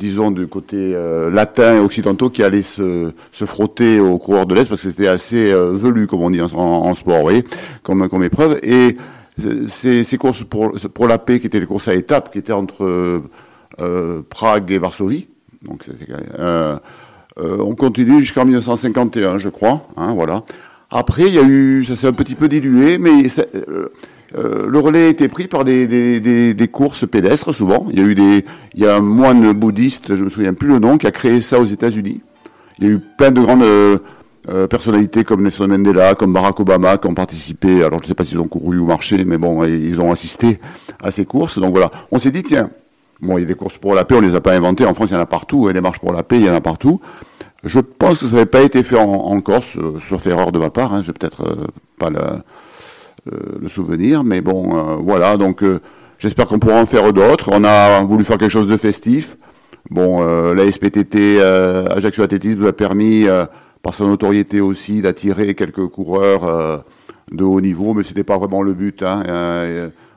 disons, 0.00 0.30
du 0.30 0.46
côté 0.46 0.76
euh, 0.94 1.30
latin 1.30 1.76
et 1.76 1.78
occidentaux 1.78 2.30
qui 2.30 2.42
allaient 2.42 2.62
se, 2.62 3.12
frotter 3.32 4.00
aux 4.00 4.18
coureurs 4.18 4.46
de 4.46 4.54
l'Est 4.54 4.68
parce 4.68 4.82
que 4.82 4.88
c'était 4.88 5.08
assez 5.08 5.52
velu, 5.52 6.06
comme 6.06 6.22
on 6.22 6.30
dit 6.30 6.40
en, 6.40 6.94
sport, 6.94 7.30
vous 7.30 7.42
comme, 7.82 8.24
épreuve. 8.24 8.58
Et 8.62 8.96
ces, 9.68 10.02
ces 10.02 10.18
courses 10.18 10.44
pour, 10.44 10.72
pour 10.72 11.06
la 11.06 11.18
paix, 11.18 11.40
qui 11.40 11.46
étaient 11.46 11.60
les 11.60 11.66
courses 11.66 11.88
à 11.88 11.94
étapes, 11.94 12.32
qui 12.32 12.38
étaient 12.38 12.52
entre 12.52 13.22
Prague 14.28 14.70
et 14.72 14.78
Varsovie, 14.78 15.28
donc 15.64 15.88
euh, 16.38 16.76
euh, 17.38 17.56
on 17.60 17.74
continue 17.74 18.20
jusqu'en 18.20 18.44
1951, 18.44 19.38
je 19.38 19.48
crois. 19.48 19.86
Hein, 19.96 20.12
voilà. 20.14 20.42
Après, 20.90 21.22
il 21.22 21.34
y 21.34 21.38
a 21.38 21.44
eu, 21.44 21.84
ça 21.84 21.96
s'est 21.96 22.06
un 22.06 22.12
petit 22.12 22.34
peu 22.34 22.48
dilué, 22.48 22.98
mais 22.98 23.26
euh, 24.34 24.66
le 24.68 24.78
relais 24.78 25.06
a 25.06 25.08
été 25.08 25.28
pris 25.28 25.46
par 25.46 25.64
des, 25.64 26.68
courses 26.70 27.08
pédestres 27.08 27.54
souvent. 27.54 27.86
Il 27.90 27.98
y 27.98 28.02
a 28.02 28.06
eu 28.06 28.14
des, 28.14 28.44
il 28.74 28.80
y 28.80 28.86
a 28.86 28.96
un 28.96 29.00
moine 29.00 29.52
bouddhiste, 29.52 30.14
je 30.14 30.24
me 30.24 30.30
souviens 30.30 30.52
plus 30.52 30.68
le 30.68 30.78
nom, 30.78 30.98
qui 30.98 31.06
a 31.06 31.10
créé 31.10 31.40
ça 31.40 31.58
aux 31.60 31.66
États-Unis. 31.66 32.20
Il 32.78 32.84
y 32.86 32.88
a 32.88 32.90
eu 32.92 32.98
plein 32.98 33.30
de 33.30 33.40
grandes 33.40 33.64
personnalités 34.68 35.24
comme 35.24 35.42
Nelson 35.42 35.68
Mandela, 35.68 36.14
comme 36.14 36.32
Barack 36.32 36.60
Obama, 36.60 36.98
qui 36.98 37.06
ont 37.06 37.14
participé. 37.14 37.84
Alors 37.84 38.00
je 38.00 38.04
ne 38.04 38.08
sais 38.08 38.14
pas 38.14 38.24
s'ils 38.24 38.40
ont 38.40 38.48
couru 38.48 38.78
ou 38.78 38.86
marché, 38.86 39.24
mais 39.24 39.38
bon, 39.38 39.64
ils 39.64 40.00
ont 40.00 40.12
assisté 40.12 40.58
à 41.02 41.10
ces 41.10 41.24
courses. 41.24 41.58
Donc 41.58 41.70
voilà, 41.72 41.90
on 42.10 42.18
s'est 42.18 42.32
dit 42.32 42.42
tiens, 42.42 42.70
Bon, 43.22 43.38
il 43.38 43.42
y 43.42 43.44
a 43.44 43.46
des 43.46 43.54
courses 43.54 43.78
pour 43.78 43.94
la 43.94 44.04
paix, 44.04 44.16
on 44.16 44.20
les 44.20 44.34
a 44.34 44.40
pas 44.40 44.52
inventées. 44.52 44.84
En 44.84 44.94
France, 44.94 45.10
il 45.10 45.14
y 45.14 45.16
en 45.16 45.20
a 45.20 45.26
partout. 45.26 45.70
Et 45.70 45.72
des 45.72 45.80
marches 45.80 46.00
pour 46.00 46.12
la 46.12 46.24
paix, 46.24 46.38
il 46.38 46.44
y 46.44 46.50
en 46.50 46.54
a 46.54 46.60
partout. 46.60 47.00
Je 47.64 47.78
pense 47.78 48.18
que 48.18 48.26
ça 48.26 48.32
n'avait 48.32 48.46
pas 48.46 48.62
été 48.62 48.82
fait 48.82 48.98
en, 48.98 49.40
Corse, 49.40 49.76
euh, 49.76 50.00
sauf 50.00 50.26
erreur 50.26 50.50
de 50.50 50.58
ma 50.58 50.70
part. 50.70 50.92
Hein, 50.92 51.04
J'ai 51.06 51.12
peut-être 51.12 51.44
euh, 51.44 51.66
pas 52.00 52.10
le, 52.10 52.18
euh, 52.18 53.58
le, 53.60 53.68
souvenir, 53.68 54.24
mais 54.24 54.40
bon, 54.40 55.00
voilà. 55.04 55.36
Donc, 55.36 55.64
j'espère 56.18 56.48
qu'on 56.48 56.58
pourra 56.58 56.80
en 56.80 56.86
faire 56.86 57.12
d'autres. 57.12 57.50
On 57.52 57.62
a 57.62 58.02
voulu 58.02 58.24
faire 58.24 58.38
quelque 58.38 58.50
chose 58.50 58.66
de 58.66 58.76
festif. 58.76 59.36
Bon, 59.90 60.22
la 60.52 60.70
SPTT, 60.70 61.40
Ajaccio 61.40 62.24
Athlétisme, 62.24 62.60
nous 62.60 62.66
a 62.66 62.72
permis, 62.72 63.26
par 63.82 63.94
sa 63.94 64.04
notoriété 64.04 64.60
aussi, 64.60 65.00
d'attirer 65.00 65.54
quelques 65.54 65.86
coureurs 65.86 66.84
de 67.30 67.44
haut 67.44 67.60
niveau, 67.60 67.94
mais 67.94 68.02
c'était 68.02 68.24
pas 68.24 68.38
vraiment 68.38 68.62
le 68.62 68.72
but. 68.72 69.04
Hein, 69.04 69.22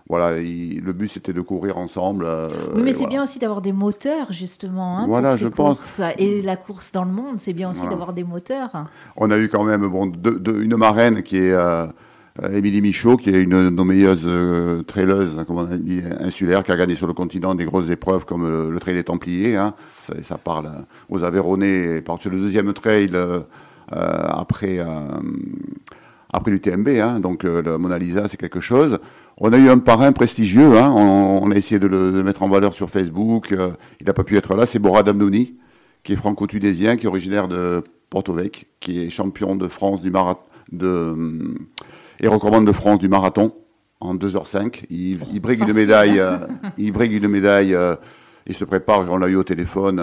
voilà, 0.08 0.34
le 0.34 0.94
but 0.94 1.08
c'était 1.08 1.34
de 1.34 1.42
courir 1.42 1.78
ensemble. 1.78 2.26
Euh, 2.28 2.48
oui, 2.76 2.84
mais 2.84 2.94
c'est 2.94 3.08
bien 3.08 3.24
aussi 3.24 3.40
d'avoir 3.40 3.62
des 3.62 3.74
moteurs 3.74 4.32
justement. 4.32 5.00
Hein, 5.00 5.08
voilà, 5.08 5.36
je 5.36 5.48
pense. 5.48 6.00
Et 6.20 6.44
la 6.44 6.56
course 6.58 6.92
dans 6.92 7.06
le 7.06 7.12
monde, 7.12 7.38
c'est 7.40 7.54
bien 7.54 7.72
aussi 7.72 7.88
d'avoir 7.88 8.14
des 8.14 8.24
moteurs. 8.24 8.70
On 9.18 9.32
a 9.32 9.38
eu 9.38 9.50
quand 9.50 9.64
même 9.64 9.88
bon, 9.88 10.12
une 10.46 10.76
marraine 10.76 11.24
qui 11.24 11.38
est 11.38 11.54
euh, 11.54 11.88
Émilie 12.54 12.82
Michaud, 12.82 13.18
qui 13.18 13.32
est 13.32 13.42
une 13.42 13.70
nommeilleuse 13.70 14.26
euh, 14.26 14.84
traileuse, 14.84 15.44
comme 15.48 15.58
on 15.58 15.72
a 15.72 15.78
dit, 15.78 16.02
insulaire, 16.20 16.64
qui 16.64 16.72
a 16.72 16.78
gagné 16.78 16.94
sur 16.94 17.08
le 17.08 17.14
continent 17.14 17.56
des 17.56 17.66
grosses 17.66 17.90
épreuves 17.90 18.26
comme 18.26 18.48
le, 18.48 18.80
trail 18.80 18.94
des 18.94 19.04
Templiers. 19.04 19.56
Hein. 19.56 19.74
Ça, 20.22 20.38
parle 20.38 20.86
aux 21.10 21.24
Aveyronais, 21.24 22.02
part 22.02 22.22
sur 22.22 22.30
le 22.30 22.38
deuxième 22.38 22.72
trail 22.74 23.10
après, 23.90 24.86
après 26.32 26.52
l'UTMB. 26.52 26.90
Hein, 26.90 27.20
donc 27.20 27.42
le 27.42 27.80
Mona 27.80 27.98
Lisa, 27.98 28.28
c'est 28.28 28.38
quelque 28.38 28.60
chose. 28.60 29.00
On 29.38 29.52
a 29.52 29.58
eu 29.58 29.70
un 29.70 29.80
parrain 29.80 30.14
prestigieux, 30.14 30.78
hein. 30.78 30.90
on, 30.92 31.52
a 31.52 31.56
essayé 31.56 31.78
de 31.78 31.88
le 31.88 32.24
mettre 32.24 32.42
en 32.42 32.48
valeur 32.48 32.74
sur 32.74 32.90
Facebook, 32.90 33.52
euh, 33.52 33.72
il 34.00 34.08
n'a 34.08 34.14
pas 34.14 34.24
pu 34.24 34.38
être 34.38 34.56
là, 34.56 34.66
c'est 34.66 34.80
Borad 34.80 35.10
Amdouni, 35.10 35.56
qui 36.04 36.14
est 36.14 36.16
franco-tunésien, 36.16 36.96
qui 36.96 37.06
est 37.06 37.10
originaire 37.10 37.50
de 37.50 37.84
Porto 38.10 38.32
Vecchio, 38.32 38.66
qui 38.80 39.02
est 39.02 39.10
champion 39.10 39.58
de 39.58 39.68
France 39.68 40.02
du 40.02 40.10
marathon, 40.10 40.40
de, 40.72 41.54
et 42.22 42.30
recommande 42.30 42.66
de 42.66 42.72
France 42.72 43.00
du 43.00 43.10
marathon 43.10 43.54
en 44.00 44.16
2h05. 44.16 44.86
Il, 44.90 45.20
il 45.34 45.40
brigue 45.42 45.68
une 45.68 45.74
médaille, 45.74 46.18
euh, 46.22 46.38
il 46.78 46.94
brigue 46.94 47.22
une 47.22 47.28
médaille, 47.28 47.76
euh, 47.76 47.96
Il 48.48 48.56
se 48.56 48.64
prépare, 48.64 49.06
on 49.12 49.18
l'a 49.18 49.28
eu 49.28 49.36
au 49.36 49.44
téléphone 49.44 50.02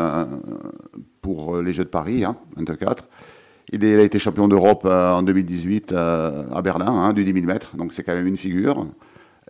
pour 1.23 1.57
les 1.63 1.73
Jeux 1.73 1.85
de 1.85 1.89
Paris, 1.89 2.23
hein, 2.23 2.37
24. 2.57 3.09
Il, 3.73 3.83
a 3.83 4.03
été 4.03 4.19
champion 4.19 4.47
d'Europe 4.47 4.85
en 4.85 5.23
2018 5.23 5.93
à 5.93 6.61
Berlin, 6.63 6.89
hein, 6.89 7.13
du 7.15 7.25
10 7.25 7.33
000 7.33 7.47
mètres, 7.47 7.77
donc 7.79 7.95
c'est 7.95 8.03
quand 8.03 8.13
même 8.13 8.27
une 8.27 8.37
figure. 8.37 8.87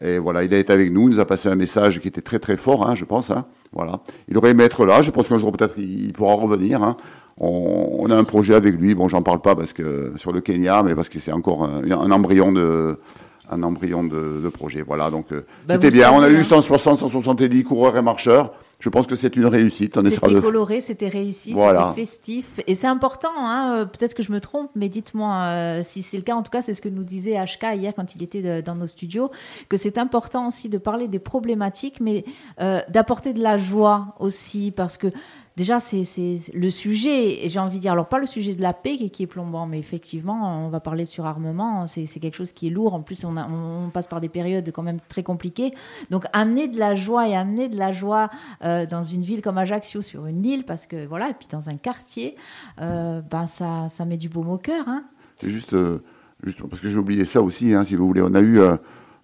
Et 0.01 0.19
voilà, 0.19 0.43
il 0.43 0.53
a 0.55 0.59
été 0.59 0.73
avec 0.73 0.91
nous, 0.91 1.09
il 1.09 1.15
nous 1.15 1.21
a 1.21 1.27
passé 1.27 1.49
un 1.49 1.55
message 1.55 2.01
qui 2.01 2.09
était 2.09 2.23
très 2.23 2.39
très 2.39 2.57
fort, 2.57 2.89
hein, 2.89 2.95
je 2.95 3.05
pense. 3.05 3.31
Hein. 3.31 3.45
voilà. 3.73 4.01
Il 4.29 4.39
aurait 4.39 4.51
aimé 4.51 4.65
être 4.65 4.87
là, 4.87 5.03
je 5.03 5.11
pense 5.11 5.29
qu'un 5.29 5.39
jour 5.39 5.53
peut-être 5.53 5.79
il 5.79 6.13
pourra 6.13 6.35
revenir. 6.35 6.83
Hein. 6.83 6.97
On, 7.39 8.11
a 8.11 8.17
un 8.17 8.25
projet 8.25 8.55
avec 8.55 8.75
lui, 8.75 8.95
bon 8.95 9.09
j'en 9.09 9.23
parle 9.23 9.41
pas 9.41 9.55
parce 9.55 9.73
que 9.73 10.13
sur 10.17 10.33
le 10.33 10.41
Kenya, 10.41 10.83
mais 10.83 10.95
parce 10.95 11.09
que 11.09 11.19
c'est 11.19 11.33
encore 11.33 11.65
un, 11.65 12.11
embryon 12.11 12.53
de 12.53 12.99
un 13.51 13.63
embryon 13.63 14.05
de, 14.05 14.49
projet. 14.49 14.83
Voilà, 14.83 15.11
donc 15.11 15.27
euh, 15.33 15.43
bah, 15.67 15.75
c'était 15.75 15.91
bien. 15.91 16.11
On 16.13 16.23
a 16.23 16.31
eu 16.31 16.45
160, 16.45 16.99
170 16.99 17.65
coureurs 17.65 17.97
et 17.97 18.03
marcheurs. 18.03 18.53
Je 18.83 18.89
pense 18.89 19.07
que 19.07 19.15
c'est 19.15 19.37
une 19.37 19.47
réussite. 19.47 19.97
C'était 20.11 20.41
coloré, 20.41 20.81
c'était 20.81 21.09
réussi, 21.09 21.55
c'était 21.55 21.95
festif. 21.95 22.59
Et 22.67 22.75
c'est 22.75 22.89
important, 22.89 23.31
hein, 23.37 23.77
euh, 23.77 23.85
peut-être 23.85 24.13
que 24.13 24.25
je 24.25 24.33
me 24.33 24.41
trompe, 24.41 24.73
mais 24.75 24.89
dites-moi 24.89 25.35
euh, 25.35 25.81
si 25.85 26.03
c'est 26.03 26.17
le 26.17 26.25
cas. 26.25 26.35
En 26.35 26.43
tout 26.43 26.51
cas, 26.51 26.63
c'est 26.63 26.75
ce 26.75 26.83
que 26.83 26.89
nous 26.89 27.05
disait 27.05 27.35
HK 27.35 27.77
hier 27.77 27.95
quand 27.95 28.17
il 28.17 28.25
était 28.25 28.61
dans 28.61 28.75
nos 28.75 28.89
studios, 28.89 29.31
que 29.69 29.77
c'est 29.77 29.99
important 29.99 30.49
aussi 30.49 30.69
de 30.69 30.79
parler 30.79 31.07
des 31.07 31.21
problématiques, 31.21 32.01
mais 32.01 32.25
euh, 32.61 32.81
d'apporter 32.89 33.33
de 33.35 33.41
la 33.41 33.57
joie 33.57 34.17
aussi, 34.19 34.73
parce 34.73 34.99
que 34.99 35.13
déjà, 35.57 35.81
c'est 35.81 36.05
le 36.55 36.71
sujet, 36.71 37.45
et 37.45 37.49
j'ai 37.49 37.59
envie 37.59 37.77
de 37.77 37.83
dire, 37.83 37.93
alors 37.93 38.09
pas 38.09 38.19
le 38.19 38.27
sujet 38.27 38.55
de 38.55 38.63
la 38.63 38.73
paix 38.73 38.97
qui, 38.97 39.23
est 39.23 39.27
plombant, 39.27 39.67
mais 39.67 39.79
effectivement, 39.79 40.65
on 40.65 40.69
va 40.69 40.81
parler 40.81 41.05
sur 41.05 41.27
armement, 41.27 41.87
c'est 41.87 42.07
quelque 42.07 42.37
chose 42.37 42.53
qui 42.53 42.69
est 42.69 42.71
lourd. 42.71 42.95
En 42.95 43.03
plus, 43.03 43.25
on, 43.25 43.91
passe 43.93 44.07
par 44.07 44.21
des 44.21 44.29
périodes 44.29 44.71
quand 44.73 44.83
même 44.83 44.99
très 45.09 45.23
compliquées. 45.23 45.73
Donc, 46.11 46.25
amener 46.33 46.69
de 46.69 46.79
la 46.79 46.95
joie 46.95 47.29
et 47.29 47.35
amener 47.35 47.69
de 47.69 47.77
la 47.77 47.93
joie 47.93 48.31
euh, 48.65 48.87
dans 48.87 49.03
une 49.03 49.23
ville 49.23 49.43
comme 49.43 49.59
Ajaccio, 49.59 50.03
sur 50.03 50.27
une 50.27 50.45
île, 50.45 50.65
parce 50.65 50.87
que 50.87 51.07
voilà, 51.07 51.31
et 51.31 51.35
puis 51.35 51.49
dans 51.51 51.69
un 51.69 51.77
quartier, 51.77 52.37
euh, 52.81 53.21
ben 53.21 53.47
ça, 53.47 53.89
ça 53.89 54.05
met 54.05 54.17
du 54.17 54.29
baume 54.29 54.51
au 54.51 54.59
cœur. 54.59 54.89
Hein. 54.89 55.05
C'est 55.37 55.49
juste, 55.49 55.75
euh, 55.75 56.03
juste, 56.43 56.63
parce 56.69 56.81
que 56.81 56.89
j'ai 56.89 56.99
oublié 56.99 57.25
ça 57.25 57.43
aussi, 57.43 57.75
hein, 57.75 57.85
si 57.85 57.95
vous 57.95 58.07
voulez. 58.07 58.23
On 58.23 58.35
a 58.35 58.41
eu 58.41 58.61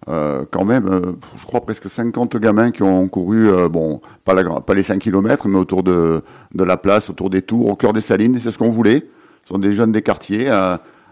quand 0.07 0.65
même, 0.65 0.87
euh, 0.87 1.13
je 1.37 1.45
crois 1.45 1.61
presque 1.61 1.89
50 1.89 2.37
gamins 2.37 2.71
qui 2.71 2.83
ont 2.83 3.07
couru, 3.07 3.49
euh, 3.49 3.69
bon, 3.69 4.01
pas, 4.25 4.33
la, 4.33 4.43
pas 4.61 4.73
les 4.73 4.83
5 4.83 4.99
km, 4.99 5.47
mais 5.47 5.57
autour 5.57 5.83
de, 5.83 6.21
de 6.53 6.63
la 6.63 6.77
place, 6.77 7.09
autour 7.09 7.29
des 7.29 7.41
tours, 7.41 7.67
au 7.67 7.75
cœur 7.75 7.93
des 7.93 8.01
salines, 8.01 8.35
et 8.35 8.39
c'est 8.39 8.51
ce 8.51 8.57
qu'on 8.57 8.69
voulait. 8.69 9.05
Ce 9.43 9.49
sont 9.49 9.59
des 9.59 9.73
jeunes 9.73 9.91
des 9.91 10.01
quartiers, 10.01 10.49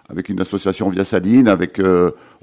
avec 0.10 0.30
une 0.30 0.40
association 0.40 0.90
via 0.90 1.04
Saline, 1.04 1.48
avec 1.48 1.82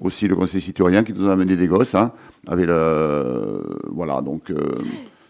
aussi 0.00 0.26
le 0.26 0.34
conseil 0.34 0.60
citoyen 0.60 1.04
qui 1.04 1.12
nous 1.12 1.28
a 1.28 1.32
amené 1.32 1.54
des 1.54 1.68
gosses, 1.68 1.94
hein, 1.94 2.10
avec 2.48 2.66
le, 2.66 3.62
voilà, 3.92 4.20
donc 4.20 4.52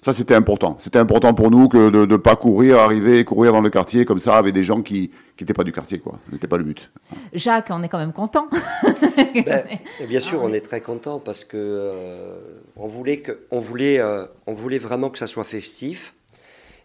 ça, 0.04 0.12
c'était 0.12 0.34
important. 0.34 0.76
C'était 0.80 0.98
important 0.98 1.32
pour 1.32 1.50
nous 1.50 1.66
que 1.66 1.88
de 1.88 2.04
ne 2.04 2.16
pas 2.18 2.36
courir, 2.36 2.78
arriver, 2.78 3.24
courir 3.24 3.54
dans 3.54 3.62
le 3.62 3.70
quartier 3.70 4.04
comme 4.04 4.18
ça 4.18 4.36
avec 4.36 4.52
des 4.52 4.62
gens 4.62 4.82
qui 4.82 5.10
n'étaient 5.40 5.54
pas 5.54 5.64
du 5.64 5.72
quartier, 5.72 5.98
quoi. 5.98 6.18
C'était 6.30 6.46
pas 6.46 6.58
le 6.58 6.64
but. 6.64 6.90
Jacques, 7.32 7.68
on 7.70 7.82
est 7.82 7.88
quand 7.88 7.98
même 7.98 8.12
content. 8.12 8.46
Ben, 9.46 9.64
bien 10.06 10.20
sûr, 10.20 10.42
on 10.42 10.52
est 10.52 10.60
très 10.60 10.80
content 10.80 11.18
parce 11.18 11.44
que 11.44 11.56
euh, 11.56 12.38
on 12.76 12.86
voulait 12.86 13.18
que, 13.18 13.46
on 13.50 13.60
voulait, 13.60 13.98
euh, 13.98 14.26
on 14.46 14.52
voulait 14.52 14.78
vraiment 14.78 15.08
que 15.08 15.18
ça 15.18 15.26
soit 15.26 15.44
festif 15.44 16.14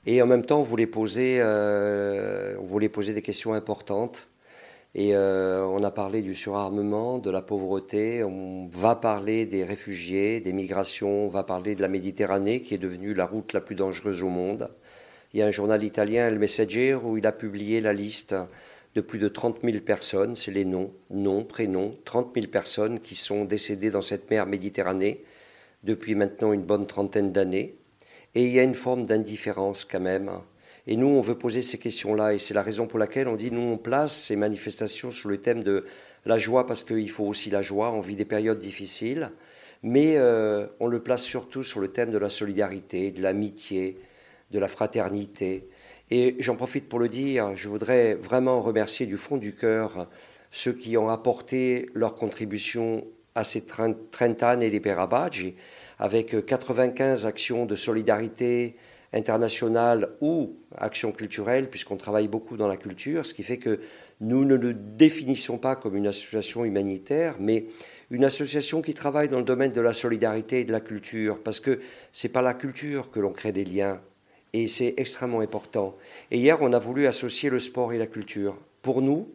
et 0.05 0.21
en 0.21 0.25
même 0.25 0.45
temps, 0.45 0.59
on 0.59 0.63
voulait 0.63 0.87
poser, 0.87 1.39
euh, 1.41 2.55
on 2.59 2.65
voulait 2.65 2.89
poser 2.89 3.13
des 3.13 3.21
questions 3.21 3.53
importantes 3.53 4.29
et 4.95 5.15
euh, 5.15 5.65
on 5.65 5.83
a 5.83 5.91
parlé 5.91 6.21
du 6.23 6.33
surarmement, 6.33 7.19
de 7.19 7.29
la 7.29 7.41
pauvreté, 7.41 8.23
on 8.23 8.67
va 8.71 8.95
parler 8.95 9.45
des 9.45 9.63
réfugiés, 9.63 10.41
des 10.41 10.53
migrations, 10.53 11.25
on 11.25 11.29
va 11.29 11.43
parler 11.43 11.75
de 11.75 11.81
la 11.81 11.87
Méditerranée 11.87 12.63
qui 12.63 12.73
est 12.73 12.79
devenue 12.79 13.13
la 13.13 13.27
route 13.27 13.53
la 13.53 13.61
plus 13.61 13.75
dangereuse 13.75 14.23
au 14.23 14.29
monde. 14.29 14.71
Il 15.33 15.39
y 15.39 15.43
a 15.43 15.45
un 15.45 15.51
journal 15.51 15.83
italien, 15.83 16.27
El 16.27 16.39
Messager, 16.39 16.95
où 16.95 17.17
il 17.17 17.27
a 17.27 17.31
publié 17.31 17.81
la 17.81 17.93
liste 17.93 18.35
de 18.95 19.01
plus 19.01 19.19
de 19.19 19.27
30 19.27 19.59
000 19.63 19.79
personnes, 19.81 20.35
c'est 20.35 20.49
les 20.49 20.65
noms, 20.65 20.91
noms, 21.11 21.43
prénoms, 21.43 21.95
30 22.05 22.31
000 22.33 22.47
personnes 22.47 22.99
qui 22.99 23.13
sont 23.13 23.45
décédées 23.45 23.91
dans 23.91 24.01
cette 24.01 24.31
mer 24.31 24.47
Méditerranée 24.47 25.23
depuis 25.83 26.15
maintenant 26.15 26.51
une 26.51 26.63
bonne 26.63 26.87
trentaine 26.87 27.31
d'années. 27.31 27.75
Et 28.33 28.45
il 28.45 28.51
y 28.51 28.59
a 28.59 28.63
une 28.63 28.75
forme 28.75 29.05
d'indifférence 29.05 29.85
quand 29.85 29.99
même 29.99 30.31
et 30.91 30.95
nous, 30.95 31.05
on 31.05 31.21
veut 31.21 31.37
poser 31.37 31.61
ces 31.61 31.77
questions-là. 31.77 32.33
Et 32.33 32.39
c'est 32.39 32.55
la 32.55 32.63
raison 32.63 32.87
pour 32.87 32.97
laquelle 32.97 33.27
on 33.27 33.35
dit, 33.35 33.51
nous, 33.51 33.61
on 33.61 33.77
place 33.77 34.23
ces 34.23 34.35
manifestations 34.35 35.11
sur 35.11 35.29
le 35.29 35.37
thème 35.37 35.63
de 35.63 35.85
la 36.25 36.39
joie, 36.39 36.65
parce 36.65 36.83
qu'il 36.83 37.11
faut 37.11 37.25
aussi 37.25 37.51
la 37.51 37.61
joie. 37.61 37.91
On 37.91 38.01
vit 38.01 38.15
des 38.15 38.25
périodes 38.25 38.57
difficiles. 38.57 39.29
Mais 39.83 40.17
euh, 40.17 40.65
on 40.79 40.87
le 40.87 40.99
place 40.99 41.21
surtout 41.21 41.61
sur 41.61 41.79
le 41.79 41.89
thème 41.89 42.09
de 42.09 42.17
la 42.17 42.31
solidarité, 42.31 43.11
de 43.11 43.21
l'amitié, 43.21 43.99
de 44.49 44.57
la 44.57 44.67
fraternité. 44.67 45.69
Et 46.09 46.35
j'en 46.39 46.55
profite 46.55 46.89
pour 46.89 46.97
le 46.97 47.07
dire, 47.07 47.55
je 47.55 47.69
voudrais 47.69 48.15
vraiment 48.15 48.59
remercier 48.63 49.05
du 49.05 49.17
fond 49.17 49.37
du 49.37 49.53
cœur 49.53 50.07
ceux 50.49 50.73
qui 50.73 50.97
ont 50.97 51.09
apporté 51.09 51.91
leur 51.93 52.15
contribution 52.15 53.05
à 53.35 53.43
ces 53.43 53.61
Trentan 53.61 54.59
et 54.61 54.71
les 54.71 54.79
Perabadji, 54.79 55.53
avec 55.99 56.43
95 56.43 57.27
actions 57.27 57.67
de 57.67 57.75
solidarité, 57.75 58.75
internationale 59.13 60.09
ou 60.21 60.57
action 60.75 61.11
culturelle, 61.11 61.69
puisqu'on 61.69 61.97
travaille 61.97 62.27
beaucoup 62.27 62.57
dans 62.57 62.67
la 62.67 62.77
culture, 62.77 63.25
ce 63.25 63.33
qui 63.33 63.43
fait 63.43 63.57
que 63.57 63.79
nous 64.21 64.45
ne 64.45 64.55
le 64.55 64.73
définissons 64.73 65.57
pas 65.57 65.75
comme 65.75 65.95
une 65.95 66.07
association 66.07 66.65
humanitaire, 66.65 67.35
mais 67.39 67.65
une 68.11 68.25
association 68.25 68.81
qui 68.81 68.93
travaille 68.93 69.29
dans 69.29 69.39
le 69.39 69.45
domaine 69.45 69.71
de 69.71 69.81
la 69.81 69.93
solidarité 69.93 70.61
et 70.61 70.65
de 70.65 70.71
la 70.71 70.81
culture, 70.81 71.41
parce 71.41 71.59
que 71.59 71.79
c'est 72.11 72.29
par 72.29 72.43
la 72.43 72.53
culture 72.53 73.11
que 73.11 73.19
l'on 73.19 73.31
crée 73.31 73.51
des 73.51 73.65
liens, 73.65 74.01
et 74.53 74.67
c'est 74.67 74.95
extrêmement 74.97 75.41
important. 75.41 75.95
Et 76.31 76.37
hier, 76.39 76.57
on 76.61 76.73
a 76.73 76.79
voulu 76.79 77.07
associer 77.07 77.49
le 77.49 77.59
sport 77.59 77.93
et 77.93 77.97
la 77.97 78.07
culture. 78.07 78.57
Pour 78.81 79.01
nous, 79.01 79.29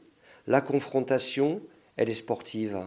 la 0.47 0.61
confrontation, 0.61 1.61
elle 1.97 2.11
est 2.11 2.15
sportive. 2.15 2.81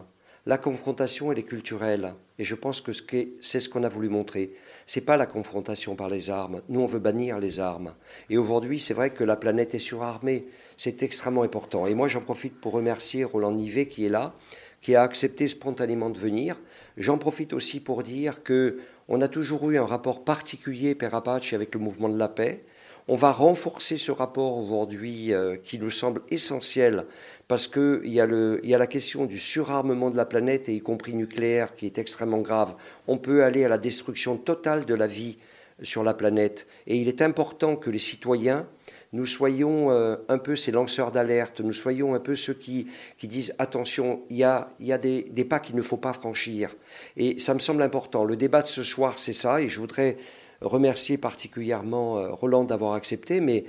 La 0.46 0.58
confrontation, 0.58 1.32
elle 1.32 1.39
est 1.39 1.44
culturelle. 1.44 2.13
Et 2.38 2.44
je 2.44 2.56
pense 2.56 2.82
que 2.82 2.91
c'est 2.94 3.60
ce 3.60 3.70
qu'on 3.70 3.84
a 3.84 3.89
voulu 3.89 4.10
montrer 4.10 4.51
c'est 4.88 5.01
pas 5.01 5.17
la 5.17 5.25
confrontation 5.25 5.96
par 5.96 6.08
les 6.08 6.29
armes. 6.29 6.62
Nous, 6.70 6.79
on 6.79 6.86
veut 6.86 7.00
bannir 7.00 7.39
les 7.39 7.60
armes. 7.60 7.94
Et 8.29 8.38
aujourd'hui, 8.38 8.79
c'est 8.79 8.94
vrai 8.94 9.10
que 9.10 9.25
la 9.25 9.36
planète 9.36 9.75
est 9.75 9.79
surarmée. 9.79 10.48
C'est 10.77 11.03
extrêmement 11.03 11.44
important. 11.44 11.86
Et 11.86 11.94
moi, 11.94 12.08
j'en 12.08 12.22
profite 12.22 12.60
pour 12.60 12.72
remercier 12.72 13.25
Roland 13.25 13.51
Nivet 13.51 13.88
qui 13.88 14.06
est 14.06 14.10
là, 14.10 14.34
qui 14.82 14.96
a 14.96 15.03
accepté 15.03 15.50
spontanément 15.50 16.10
de 16.10 16.17
venir. 16.17 16.58
J'en 16.96 17.17
profite 17.17 17.51
aussi 17.51 17.82
pour 17.82 18.01
dire 18.01 18.44
que 18.44 18.79
on 19.10 19.22
a 19.22 19.27
toujours 19.27 19.70
eu 19.70 19.77
un 19.77 19.86
rapport 19.86 20.24
particulier, 20.24 20.96
Père 20.96 21.15
Apache, 21.15 21.53
avec 21.53 21.74
le 21.74 21.82
mouvement 21.82 22.10
de 22.10 22.17
la 22.17 22.29
paix. 22.29 22.63
On 23.09 23.15
va 23.15 23.31
renforcer 23.31 23.97
ce 23.97 24.11
rapport 24.11 24.57
aujourd'hui 24.57 25.31
euh, 25.31 25.55
qui 25.55 25.79
nous 25.79 25.89
semble 25.89 26.21
essentiel 26.29 27.05
parce 27.47 27.69
qu'il 27.69 28.01
y, 28.03 28.19
a 28.19 28.27
y 28.63 28.75
a 28.75 28.77
la 28.77 28.87
question 28.87 29.25
du 29.25 29.39
surarmement 29.39 30.11
de 30.11 30.17
la 30.17 30.25
planète, 30.25 30.67
et 30.67 30.75
y 30.75 30.81
compris 30.81 31.13
nucléaire, 31.13 31.73
qui 31.75 31.85
est 31.85 31.97
extrêmement 31.97 32.41
grave. 32.41 32.75
On 33.07 33.17
peut 33.17 33.45
aller 33.45 33.63
à 33.63 33.69
la 33.69 33.77
destruction 33.77 34.35
totale 34.35 34.83
de 34.83 34.93
la 34.93 35.07
vie 35.07 35.37
sur 35.81 36.03
la 36.03 36.13
planète. 36.13 36.67
Et 36.85 36.97
il 36.97 37.07
est 37.07 37.21
important 37.21 37.77
que 37.77 37.89
les 37.89 37.99
citoyens, 37.99 38.67
nous 39.13 39.25
soyons 39.25 39.89
euh, 39.89 40.17
un 40.27 40.37
peu 40.37 40.57
ces 40.57 40.73
lanceurs 40.73 41.13
d'alerte, 41.13 41.61
nous 41.61 41.71
soyons 41.71 42.13
un 42.13 42.19
peu 42.19 42.35
ceux 42.35 42.55
qui, 42.55 42.87
qui 43.17 43.29
disent 43.29 43.55
attention, 43.57 44.23
il 44.29 44.35
y 44.35 44.43
a, 44.43 44.69
y 44.81 44.91
a 44.91 44.97
des, 44.97 45.23
des, 45.31 45.45
pas 45.45 45.59
qu'il 45.59 45.77
ne 45.77 45.81
faut 45.81 45.95
pas 45.95 46.11
franchir. 46.11 46.75
Et 47.15 47.39
ça 47.39 47.53
me 47.53 47.59
semble 47.59 47.83
important. 47.83 48.25
Le 48.25 48.35
débat 48.35 48.63
de 48.63 48.67
ce 48.67 48.83
soir, 48.83 49.17
c'est 49.17 49.31
ça, 49.31 49.61
et 49.61 49.69
je 49.69 49.79
voudrais 49.79 50.17
remercier 50.61 51.17
particulièrement 51.17 52.17
euh, 52.17 52.31
Roland 52.31 52.63
d'avoir 52.63 52.93
accepté, 52.93 53.41
mais 53.41 53.65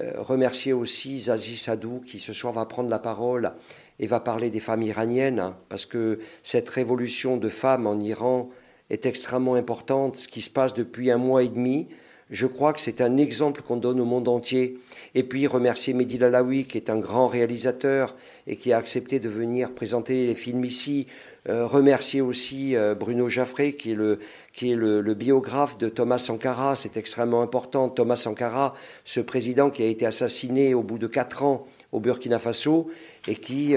euh, 0.00 0.12
remercier 0.18 0.72
aussi 0.72 1.18
Zazie 1.18 1.56
Sadou 1.56 2.00
qui 2.06 2.18
ce 2.18 2.32
soir 2.32 2.52
va 2.52 2.64
prendre 2.66 2.88
la 2.88 2.98
parole 2.98 3.52
et 3.98 4.06
va 4.06 4.20
parler 4.20 4.50
des 4.50 4.60
femmes 4.60 4.82
iraniennes, 4.82 5.40
hein, 5.40 5.56
parce 5.68 5.84
que 5.84 6.20
cette 6.42 6.68
révolution 6.68 7.36
de 7.36 7.48
femmes 7.48 7.86
en 7.86 7.98
Iran 7.98 8.50
est 8.88 9.06
extrêmement 9.06 9.54
importante, 9.54 10.16
ce 10.16 10.28
qui 10.28 10.40
se 10.40 10.50
passe 10.50 10.74
depuis 10.74 11.10
un 11.10 11.18
mois 11.18 11.42
et 11.42 11.48
demi. 11.48 11.88
Je 12.30 12.46
crois 12.46 12.72
que 12.72 12.80
c'est 12.80 13.00
un 13.00 13.16
exemple 13.16 13.62
qu'on 13.62 13.76
donne 13.76 14.00
au 14.00 14.04
monde 14.04 14.28
entier. 14.28 14.78
Et 15.16 15.24
puis 15.24 15.48
remercier 15.48 15.94
Mehdi 15.94 16.18
Lalaoui, 16.18 16.64
qui 16.64 16.76
est 16.76 16.88
un 16.88 16.98
grand 16.98 17.26
réalisateur 17.26 18.14
et 18.46 18.54
qui 18.54 18.72
a 18.72 18.78
accepté 18.78 19.18
de 19.18 19.28
venir 19.28 19.74
présenter 19.74 20.26
les 20.26 20.36
films 20.36 20.64
ici. 20.64 21.08
Euh, 21.48 21.66
remercier 21.66 22.20
aussi 22.20 22.76
euh, 22.76 22.94
Bruno 22.94 23.30
Jaffré, 23.30 23.74
qui 23.74 23.92
est, 23.92 23.94
le, 23.94 24.18
qui 24.52 24.72
est 24.72 24.76
le, 24.76 25.14
biographe 25.14 25.78
de 25.78 25.88
Thomas 25.88 26.18
Sankara. 26.18 26.76
C'est 26.76 26.98
extrêmement 26.98 27.40
important. 27.40 27.88
Thomas 27.88 28.16
Sankara, 28.16 28.74
ce 29.04 29.20
président 29.20 29.70
qui 29.70 29.82
a 29.82 29.86
été 29.86 30.04
assassiné 30.04 30.74
au 30.74 30.82
bout 30.82 30.98
de 30.98 31.06
quatre 31.06 31.42
ans 31.42 31.66
au 31.92 32.00
Burkina 32.00 32.38
Faso 32.38 32.90
et 33.28 33.34
qui, 33.34 33.74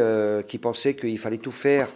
qui 0.48 0.58
pensait 0.58 0.96
qu'il 0.96 1.17
fallait 1.17 1.38
tout 1.38 1.51
faire 1.51 1.89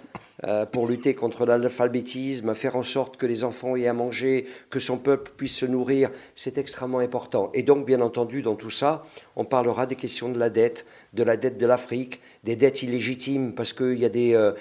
pour 0.71 0.87
lutter 0.87 1.15
contre 1.15 1.45
l'alphabétisme, 1.45 2.53
faire 2.53 2.75
en 2.75 2.83
sorte 2.83 3.17
que 3.17 3.25
les 3.25 3.43
enfants 3.43 3.75
aient 3.75 3.87
à 3.87 3.93
manger, 3.93 4.45
que 4.69 4.79
son 4.79 4.97
peuple 4.97 5.31
puisse 5.35 5.55
se 5.55 5.65
nourrir, 5.65 6.09
c'est 6.35 6.57
extrêmement 6.57 6.99
important. 6.99 7.49
Et 7.53 7.63
donc, 7.63 7.85
bien 7.85 8.01
entendu, 8.01 8.41
dans 8.41 8.55
tout 8.55 8.69
ça, 8.69 9.03
on 9.35 9.45
parlera 9.45 9.85
des 9.85 9.95
questions 9.95 10.29
de 10.29 10.37
la 10.37 10.49
dette, 10.49 10.85
de 11.13 11.23
la 11.23 11.37
dette 11.37 11.57
de 11.57 11.65
l'Afrique, 11.65 12.19
des 12.43 12.55
dettes 12.55 12.83
illégitimes, 12.83 13.53
parce 13.53 13.73
qu'il 13.73 13.97
y 13.97 14.05
a 14.05 14.09
des, 14.09 14.51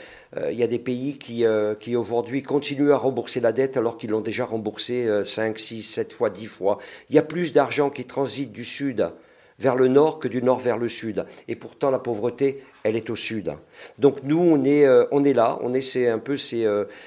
il 0.51 0.59
y 0.59 0.63
a 0.63 0.69
des 0.69 0.79
pays 0.79 1.19
qui, 1.19 1.45
qui 1.81 1.97
aujourd'hui 1.97 2.43
continuent 2.43 2.93
à 2.93 2.99
rembourser 2.99 3.41
la 3.41 3.53
dette 3.53 3.77
alors 3.77 3.99
qu'ils 3.99 4.11
l'ont 4.11 4.21
déjà 4.21 4.45
remboursée 4.45 5.09
5, 5.25 5.59
6, 5.59 5.83
7 5.83 6.13
fois, 6.13 6.31
10 6.31 6.47
fois. 6.47 6.79
Il 7.11 7.17
y 7.17 7.19
a 7.19 7.23
plus 7.23 7.53
d'argent 7.53 7.91
qui 7.91 8.05
transite 8.05 8.53
du 8.53 8.65
sud 8.65 9.11
vers 9.59 9.77
le 9.77 9.89
nord 9.89 10.19
que 10.19 10.29
du 10.29 10.43
nord 10.43 10.59
vers 10.59 10.79
le 10.79 10.89
sud. 10.89 11.27
Et 11.49 11.57
pourtant, 11.57 11.91
la 11.91 11.99
pauvreté, 11.99 12.63
elle 12.83 12.97
est 12.97 13.11
au 13.11 13.17
sud. 13.17 13.55
Donc 13.99 14.23
nous, 14.23 14.39
on 14.39 14.65
est, 14.65 14.87
on 15.11 15.25
est 15.25 15.33
là, 15.33 15.59
on 15.63 15.75
est 15.75 15.83
c'est 15.83 16.09
un 16.09 16.19
peu 16.19 16.37
ces, 16.37 16.67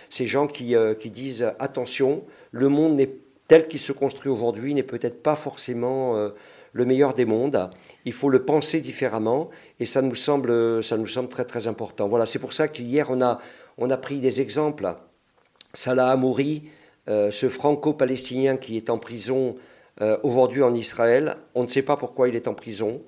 ces 0.10 0.26
gens 0.26 0.48
qui, 0.48 0.76
qui 1.00 1.12
disent 1.12 1.54
attention, 1.60 2.24
le 2.52 2.70
monde 2.70 2.96
n'est 2.96 3.12
tel 3.48 3.68
qu'il 3.68 3.80
se 3.80 3.92
construit 3.92 4.32
aujourd'hui 4.32 4.74
n'est 4.74 4.84
peut-être 4.84 5.22
pas 5.22 5.36
forcément 5.36 6.32
le 6.72 6.86
meilleur 6.86 7.14
des 7.14 7.26
mondes. 7.26 7.70
Il 8.06 8.14
faut 8.14 8.30
le 8.30 8.46
penser 8.46 8.80
différemment 8.80 9.50
et 9.80 9.86
ça 9.86 10.02
nous 10.02 10.16
semble, 10.16 10.84
ça 10.84 10.98
nous 10.98 11.08
semble 11.08 11.30
très 11.30 11.46
très 11.46 11.68
important. 11.68 12.08
Voilà, 12.08 12.26
c'est 12.26 12.40
pour 12.40 12.54
ça 12.54 12.68
qu'hier 12.68 13.08
on 13.10 13.22
a, 13.22 13.40
on 13.78 13.90
a 13.90 13.98
pris 13.98 14.20
des 14.20 14.42
exemples. 14.42 14.96
Salah 15.74 16.10
Amouri, 16.10 16.70
euh, 17.08 17.32
ce 17.32 17.50
franco-palestinien 17.50 18.58
qui 18.58 18.78
est 18.78 18.90
en 18.90 18.98
prison 18.98 19.56
euh, 20.02 20.18
aujourd'hui 20.24 20.64
en 20.64 20.74
Israël, 20.74 21.38
on 21.56 21.64
ne 21.64 21.68
sait 21.68 21.82
pas 21.82 21.98
pourquoi 21.98 22.30
il 22.30 22.36
est 22.36 22.48
en 22.48 22.54
prison. 22.54 23.02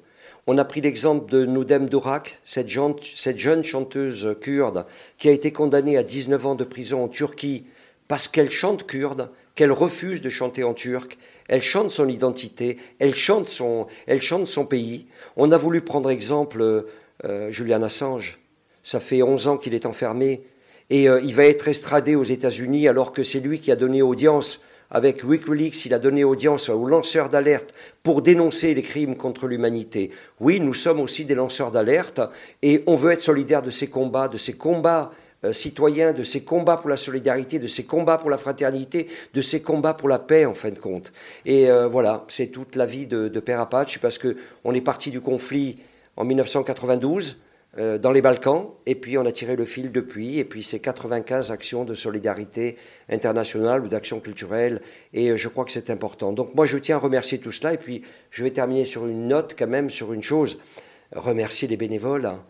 On 0.47 0.57
a 0.57 0.65
pris 0.65 0.81
l'exemple 0.81 1.31
de 1.31 1.45
Noudem 1.45 1.87
Dourak, 1.87 2.39
cette, 2.43 2.69
cette 3.03 3.37
jeune 3.37 3.63
chanteuse 3.63 4.35
kurde 4.41 4.85
qui 5.17 5.29
a 5.29 5.31
été 5.31 5.51
condamnée 5.51 5.97
à 5.97 6.03
19 6.03 6.45
ans 6.45 6.55
de 6.55 6.63
prison 6.63 7.03
en 7.03 7.07
Turquie 7.07 7.65
parce 8.07 8.27
qu'elle 8.27 8.49
chante 8.49 8.87
kurde, 8.87 9.29
qu'elle 9.55 9.71
refuse 9.71 10.21
de 10.21 10.29
chanter 10.29 10.63
en 10.63 10.73
turc 10.73 11.17
elle 11.51 11.61
chante 11.61 11.91
son 11.91 12.07
identité, 12.07 12.77
elle 12.97 13.13
chante 13.13 13.49
son, 13.49 13.85
elle 14.07 14.21
chante 14.21 14.47
son 14.47 14.65
pays. 14.65 15.07
On 15.35 15.51
a 15.51 15.57
voulu 15.57 15.81
prendre 15.81 16.09
exemple 16.09 16.85
euh, 17.25 17.51
Julian 17.51 17.83
Assange. 17.83 18.39
Ça 18.83 19.01
fait 19.01 19.21
11 19.21 19.49
ans 19.49 19.57
qu'il 19.57 19.73
est 19.73 19.85
enfermé 19.85 20.43
et 20.89 21.09
euh, 21.09 21.19
il 21.21 21.35
va 21.35 21.43
être 21.43 21.67
extradé 21.67 22.15
aux 22.15 22.23
États-Unis 22.23 22.87
alors 22.87 23.11
que 23.11 23.25
c'est 23.25 23.41
lui 23.41 23.59
qui 23.59 23.69
a 23.69 23.75
donné 23.75 24.01
audience 24.01 24.61
avec 24.91 25.23
Wikileaks, 25.23 25.85
il 25.85 25.93
a 25.93 25.99
donné 25.99 26.23
audience 26.23 26.69
aux 26.69 26.85
lanceurs 26.85 27.29
d'alerte 27.29 27.73
pour 28.03 28.21
dénoncer 28.21 28.73
les 28.73 28.81
crimes 28.81 29.15
contre 29.15 29.47
l'humanité. 29.47 30.11
Oui, 30.39 30.59
nous 30.59 30.73
sommes 30.73 30.99
aussi 30.99 31.25
des 31.25 31.35
lanceurs 31.35 31.71
d'alerte 31.71 32.19
et 32.61 32.83
on 32.87 32.95
veut 32.95 33.11
être 33.11 33.21
solidaires 33.21 33.61
de 33.61 33.71
ces 33.71 33.87
combats, 33.87 34.27
de 34.27 34.37
ces 34.37 34.53
combats 34.53 35.11
euh, 35.43 35.53
citoyens, 35.53 36.11
de 36.11 36.23
ces 36.23 36.43
combats 36.43 36.77
pour 36.77 36.89
la 36.89 36.97
solidarité, 36.97 37.57
de 37.57 37.67
ces 37.67 37.85
combats 37.85 38.17
pour 38.17 38.29
la 38.29 38.37
fraternité, 38.37 39.07
de 39.33 39.41
ces 39.41 39.61
combats 39.61 39.95
pour 39.95 40.09
la 40.09 40.19
paix, 40.19 40.45
en 40.45 40.53
fin 40.53 40.69
de 40.69 40.77
compte. 40.77 41.13
Et 41.45 41.71
euh, 41.71 41.87
voilà, 41.87 42.25
c'est 42.27 42.47
toute 42.47 42.75
la 42.75 42.85
vie 42.85 43.07
de, 43.07 43.27
de 43.27 43.39
Père 43.39 43.59
Apache, 43.59 43.97
parce 43.99 44.19
qu'on 44.19 44.73
est 44.73 44.81
parti 44.81 45.09
du 45.09 45.21
conflit 45.21 45.77
en 46.15 46.25
1992 46.25 47.39
euh, 47.77 47.97
dans 47.97 48.11
les 48.11 48.21
Balkans, 48.21 48.71
et 48.85 48.95
puis 48.95 49.17
on 49.17 49.25
a 49.25 49.31
tiré 49.31 49.55
le 49.55 49.65
fil 49.65 49.91
depuis, 49.91 50.39
et 50.39 50.43
puis 50.45 50.61
c'est 50.61 50.79
95 50.79 51.51
actions 51.51 51.85
de 51.85 51.95
solidarité 51.95 52.77
internationale 53.09 53.83
ou 53.83 53.87
d'action 53.87 54.19
culturelle, 54.19 54.81
et 55.13 55.37
je 55.37 55.47
crois 55.47 55.63
que 55.63 55.71
c'est 55.71 55.89
important. 55.89 56.33
Donc 56.33 56.53
moi 56.53 56.65
je 56.65 56.77
tiens 56.77 56.97
à 56.97 56.99
remercier 56.99 57.37
tout 57.37 57.51
cela, 57.51 57.73
et 57.73 57.77
puis 57.77 58.03
je 58.29 58.43
vais 58.43 58.51
terminer 58.51 58.85
sur 58.85 59.07
une 59.07 59.27
note 59.27 59.55
quand 59.57 59.67
même, 59.67 59.89
sur 59.89 60.11
une 60.11 60.23
chose, 60.23 60.59
remercier 61.15 61.67
les 61.67 61.77
bénévoles. 61.77 62.25
Hein. 62.25 62.43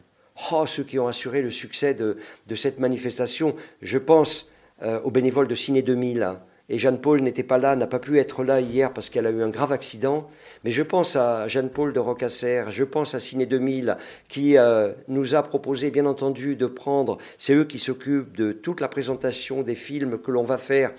Oh, 0.51 0.65
ceux 0.65 0.83
qui 0.83 0.97
ont 0.97 1.07
assuré 1.07 1.41
le 1.41 1.51
succès 1.51 1.93
de, 1.93 2.17
cette 2.55 2.79
manifestation. 2.79 3.55
Je 3.81 3.97
pense 3.97 4.49
euh, 4.81 4.99
aux 5.01 5.11
bénévoles 5.11 5.47
de 5.47 5.55
Ciné 5.55 5.81
2000. 5.81 6.37
Et 6.69 6.77
Jeanne-Paul 6.77 7.21
n'était 7.21 7.43
pas 7.43 7.57
là, 7.57 7.75
n'a 7.75 7.87
pas 7.87 7.99
pu 7.99 8.19
être 8.19 8.43
là 8.43 8.61
hier 8.61 8.93
parce 8.93 9.09
qu'elle 9.09 9.25
a 9.25 9.31
eu 9.31 9.41
un 9.41 9.49
grave 9.49 9.71
accident. 9.71 10.29
Mais 10.63 10.71
je 10.71 10.83
pense 10.83 11.15
à 11.15 11.47
Jeanne-Paul 11.47 11.93
de 11.93 11.99
Rocasser, 11.99 12.63
je 12.69 12.83
pense 12.83 13.13
à 13.13 13.19
Ciné 13.19 13.45
2000 13.45 13.97
qui 14.29 14.57
euh, 14.57 14.93
nous 15.07 15.35
a 15.35 15.43
proposé, 15.43 15.91
bien 15.91 16.05
entendu, 16.05 16.55
de 16.55 16.67
prendre. 16.67 17.17
C'est 17.37 17.53
eux 17.53 17.65
qui 17.65 17.79
s'occupent 17.79 18.35
de 18.37 18.51
toute 18.51 18.79
la 18.79 18.87
présentation 18.87 19.63
des 19.63 19.75
films 19.75 20.19
que 20.19 20.31
l'on 20.31 20.43
va 20.43 20.57
faire. 20.57 20.91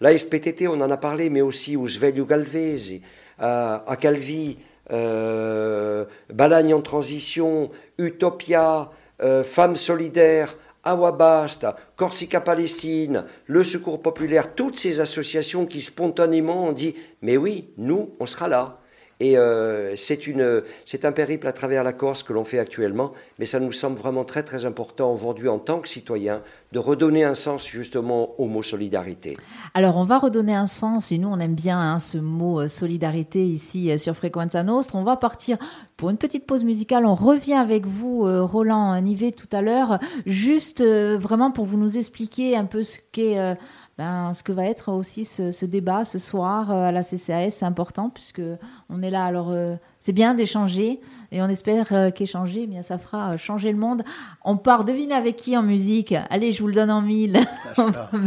La 0.00 0.16
SPTT, 0.16 0.66
on 0.66 0.80
en 0.80 0.90
a 0.90 0.96
parlé, 0.96 1.30
mais 1.30 1.42
aussi 1.42 1.76
au 1.76 1.86
Svelio 1.86 2.26
Galvez, 2.26 3.02
à, 3.38 3.84
à 3.90 3.96
Calvi, 3.96 4.56
euh, 4.90 6.04
Balagne 6.32 6.74
en 6.74 6.80
transition, 6.80 7.70
Utopia, 7.98 8.90
euh, 9.22 9.42
Femmes 9.42 9.76
solidaires, 9.76 10.56
Awabasta, 10.84 11.76
Corsica 11.96 12.40
Palestine, 12.40 13.24
le 13.46 13.64
Secours 13.64 14.02
populaire, 14.02 14.54
toutes 14.54 14.76
ces 14.76 15.00
associations 15.00 15.66
qui 15.66 15.80
spontanément 15.80 16.66
ont 16.66 16.72
dit 16.72 16.94
Mais 17.20 17.36
oui, 17.36 17.70
nous, 17.76 18.14
on 18.20 18.26
sera 18.26 18.48
là. 18.48 18.81
Et 19.22 19.38
euh, 19.38 19.94
c'est 19.96 21.04
un 21.04 21.12
périple 21.12 21.46
à 21.46 21.52
travers 21.52 21.84
la 21.84 21.92
Corse 21.92 22.24
que 22.24 22.32
l'on 22.32 22.42
fait 22.42 22.58
actuellement, 22.58 23.12
mais 23.38 23.46
ça 23.46 23.60
nous 23.60 23.70
semble 23.70 23.96
vraiment 23.96 24.24
très 24.24 24.42
très 24.42 24.64
important 24.64 25.14
aujourd'hui 25.14 25.48
en 25.48 25.60
tant 25.60 25.78
que 25.78 25.88
citoyens 25.88 26.42
de 26.72 26.80
redonner 26.80 27.22
un 27.22 27.36
sens 27.36 27.68
justement 27.68 28.30
au 28.40 28.48
mot 28.48 28.64
solidarité. 28.64 29.36
Alors 29.74 29.96
on 29.96 30.04
va 30.04 30.18
redonner 30.18 30.56
un 30.56 30.66
sens, 30.66 31.12
et 31.12 31.18
nous 31.18 31.28
on 31.28 31.38
aime 31.38 31.54
bien 31.54 31.78
hein, 31.78 32.00
ce 32.00 32.18
mot 32.18 32.62
euh, 32.62 32.66
solidarité 32.66 33.46
ici 33.46 33.92
euh, 33.92 33.96
sur 33.96 34.16
Frequenza 34.16 34.64
Nostra. 34.64 34.98
On 34.98 35.04
va 35.04 35.14
partir 35.14 35.56
pour 35.96 36.10
une 36.10 36.16
petite 36.18 36.44
pause 36.44 36.64
musicale. 36.64 37.06
On 37.06 37.14
revient 37.14 37.52
avec 37.52 37.86
vous, 37.86 38.22
Roland 38.44 39.00
Nivet, 39.00 39.30
tout 39.30 39.46
à 39.52 39.62
l'heure, 39.62 40.00
juste 40.26 40.82
vraiment 40.82 41.52
pour 41.52 41.64
vous 41.64 41.76
nous 41.76 41.96
expliquer 41.96 42.56
un 42.56 42.64
peu 42.64 42.82
ce 42.82 42.98
qu'est 43.12 43.56
ben, 43.98 44.32
ce 44.32 44.42
que 44.42 44.52
va 44.52 44.64
être 44.64 44.90
aussi 44.90 45.24
ce, 45.24 45.64
débat 45.66 46.04
ce 46.04 46.18
soir 46.18 46.70
euh, 46.70 46.88
à 46.88 46.92
la 46.92 47.02
CCAS, 47.02 47.50
c'est 47.50 47.64
important 47.64 48.08
puisque 48.08 48.40
on 48.88 49.02
est 49.02 49.10
là. 49.10 49.24
Alors 49.24 49.50
euh, 49.50 49.76
c'est 50.00 50.12
bien 50.12 50.34
d'échanger 50.34 51.00
et 51.30 51.42
on 51.42 51.48
espère 51.48 51.92
euh, 51.92 52.10
qu'échanger, 52.10 52.62
eh 52.62 52.66
bien 52.66 52.82
ça 52.82 52.96
fera 52.96 53.36
changer 53.36 53.70
le 53.70 53.78
monde. 53.78 54.02
On 54.44 54.56
part 54.56 54.86
deviner 54.86 55.14
avec 55.14 55.36
qui 55.36 55.56
en 55.56 55.62
musique 55.62 56.14
Allez, 56.30 56.52
je 56.52 56.62
vous 56.62 56.68
le 56.68 56.74
donne 56.74 56.90
en 56.90 57.02
mille. 57.02 57.40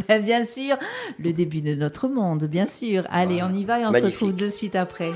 Ben, 0.08 0.24
bien 0.24 0.46
sûr, 0.46 0.78
le 1.20 1.34
début 1.34 1.62
de 1.62 1.76
notre 1.76 2.08
monde, 2.08 2.46
bien 2.46 2.66
sûr. 2.66 3.04
Allez, 3.10 3.42
on 3.44 3.54
y 3.54 3.64
va 3.64 3.80
et 3.80 3.86
on 3.86 3.92
se 3.92 4.02
retrouve 4.02 4.36
de 4.36 4.50
suite 4.50 4.76
après. 4.76 5.12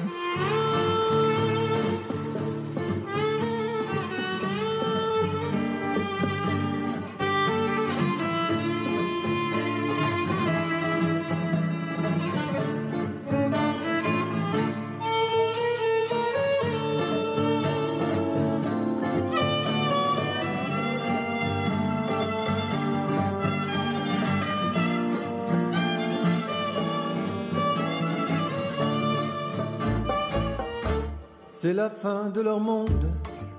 C'est 31.62 31.74
la 31.74 31.90
fin 31.90 32.30
de 32.30 32.40
leur 32.40 32.62
monde, 32.62 33.12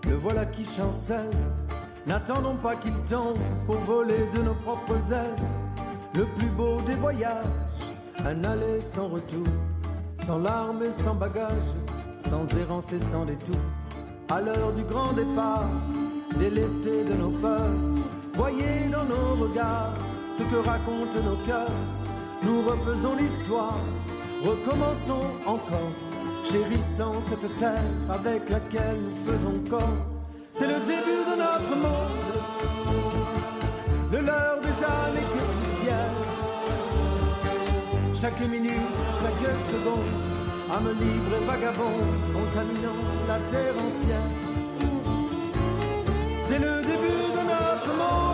le 0.08 0.14
voilà 0.14 0.46
qui 0.46 0.64
chancelle. 0.64 1.28
N'attendons 2.06 2.56
pas 2.56 2.74
qu'il 2.74 2.94
tombe 3.04 3.36
pour 3.66 3.76
voler 3.76 4.26
de 4.32 4.38
nos 4.38 4.54
propres 4.54 5.12
ailes. 5.12 5.44
Le 6.14 6.24
plus 6.24 6.46
beau 6.46 6.80
des 6.80 6.94
voyages, 6.94 7.44
un 8.24 8.42
aller 8.42 8.80
sans 8.80 9.08
retour, 9.08 9.46
sans 10.14 10.38
larmes 10.38 10.82
et 10.82 10.90
sans 10.90 11.14
bagages, 11.14 11.74
sans 12.16 12.50
errance 12.56 12.90
et 12.94 12.98
sans 12.98 13.26
détour. 13.26 13.60
À 14.30 14.40
l'heure 14.40 14.72
du 14.72 14.84
grand 14.84 15.12
départ, 15.12 15.68
délestés 16.38 17.04
de 17.04 17.12
nos 17.12 17.32
peurs, 17.32 17.76
voyez 18.32 18.88
dans 18.90 19.04
nos 19.04 19.44
regards 19.44 19.92
ce 20.26 20.42
que 20.44 20.66
racontent 20.66 21.22
nos 21.22 21.36
cœurs. 21.46 21.68
Nous 22.44 22.62
refaisons 22.62 23.14
l'histoire, 23.14 23.78
recommençons 24.42 25.26
encore 25.44 25.92
chérissant 26.44 27.20
cette 27.20 27.56
terre 27.56 27.82
avec 28.08 28.48
laquelle 28.48 28.98
nous 29.02 29.14
faisons 29.14 29.58
corps. 29.68 30.06
C'est 30.50 30.66
le 30.66 30.80
début 30.80 31.24
de 31.30 31.36
notre 31.38 31.76
monde, 31.76 32.32
le 34.12 34.20
leur 34.20 34.60
déjà 34.60 35.10
n'est 35.14 35.20
que 35.20 35.42
poussière. 35.58 36.14
Chaque 38.12 38.40
minute, 38.40 39.00
chaque 39.12 39.58
seconde, 39.58 40.12
âme 40.70 40.92
libre 40.98 41.36
et 41.40 41.44
vagabond, 41.46 41.98
contaminant 42.34 43.00
la 43.28 43.38
terre 43.50 43.74
entière. 43.78 44.30
C'est 46.36 46.58
le 46.58 46.82
début 46.82 47.32
de 47.32 47.42
notre 47.42 47.92
monde, 47.96 48.29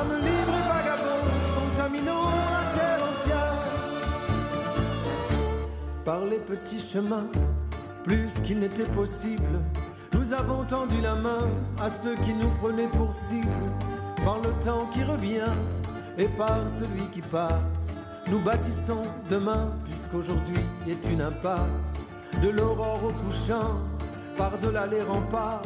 âme 0.00 0.16
libre 0.28 0.54
et 0.60 0.68
vagabond, 0.68 1.22
contaminons 1.58 2.30
la 2.54 2.64
terre 2.76 3.02
entière. 3.10 3.56
par 6.04 6.24
les 6.24 6.38
petits 6.38 6.78
chemins, 6.78 7.26
plus 8.04 8.34
qu'il 8.44 8.60
n'était 8.60 8.92
possible. 9.00 9.58
Nous 10.12 10.32
avons 10.32 10.64
tendu 10.64 11.00
la 11.00 11.14
main 11.14 11.48
à 11.80 11.90
ceux 11.90 12.14
qui 12.16 12.32
nous 12.32 12.50
prenaient 12.60 12.88
pour 12.88 13.12
cible, 13.12 13.48
par 14.24 14.38
le 14.38 14.50
temps 14.64 14.86
qui 14.92 15.02
revient 15.02 15.54
et 16.16 16.28
par 16.28 16.58
celui 16.68 17.08
qui 17.10 17.22
passe. 17.22 18.02
Nous 18.30 18.40
bâtissons 18.40 19.02
demain, 19.30 19.72
puisqu'aujourd'hui 19.84 20.64
est 20.88 21.10
une 21.10 21.22
impasse, 21.22 22.14
de 22.42 22.50
l'aurore 22.50 23.04
au 23.04 23.12
couchant, 23.24 23.80
par-delà 24.36 24.86
les 24.86 25.02
remparts, 25.02 25.62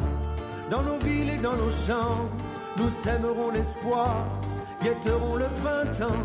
dans 0.69 0.83
nos 0.83 0.99
villes 0.99 1.29
et 1.29 1.37
dans 1.37 1.55
nos 1.55 1.71
champs, 1.71 2.29
nous 2.77 2.89
sèmerons 2.89 3.51
l'espoir, 3.51 4.27
guetterons 4.83 5.35
le 5.35 5.47
printemps, 5.61 6.23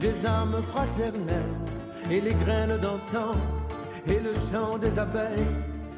des 0.00 0.26
âmes 0.26 0.60
fraternelles 0.70 1.56
et 2.10 2.20
les 2.20 2.34
graines 2.34 2.78
d'antan 2.78 3.32
et 4.06 4.20
le 4.20 4.32
chant 4.32 4.78
des 4.78 4.98
abeilles. 4.98 5.46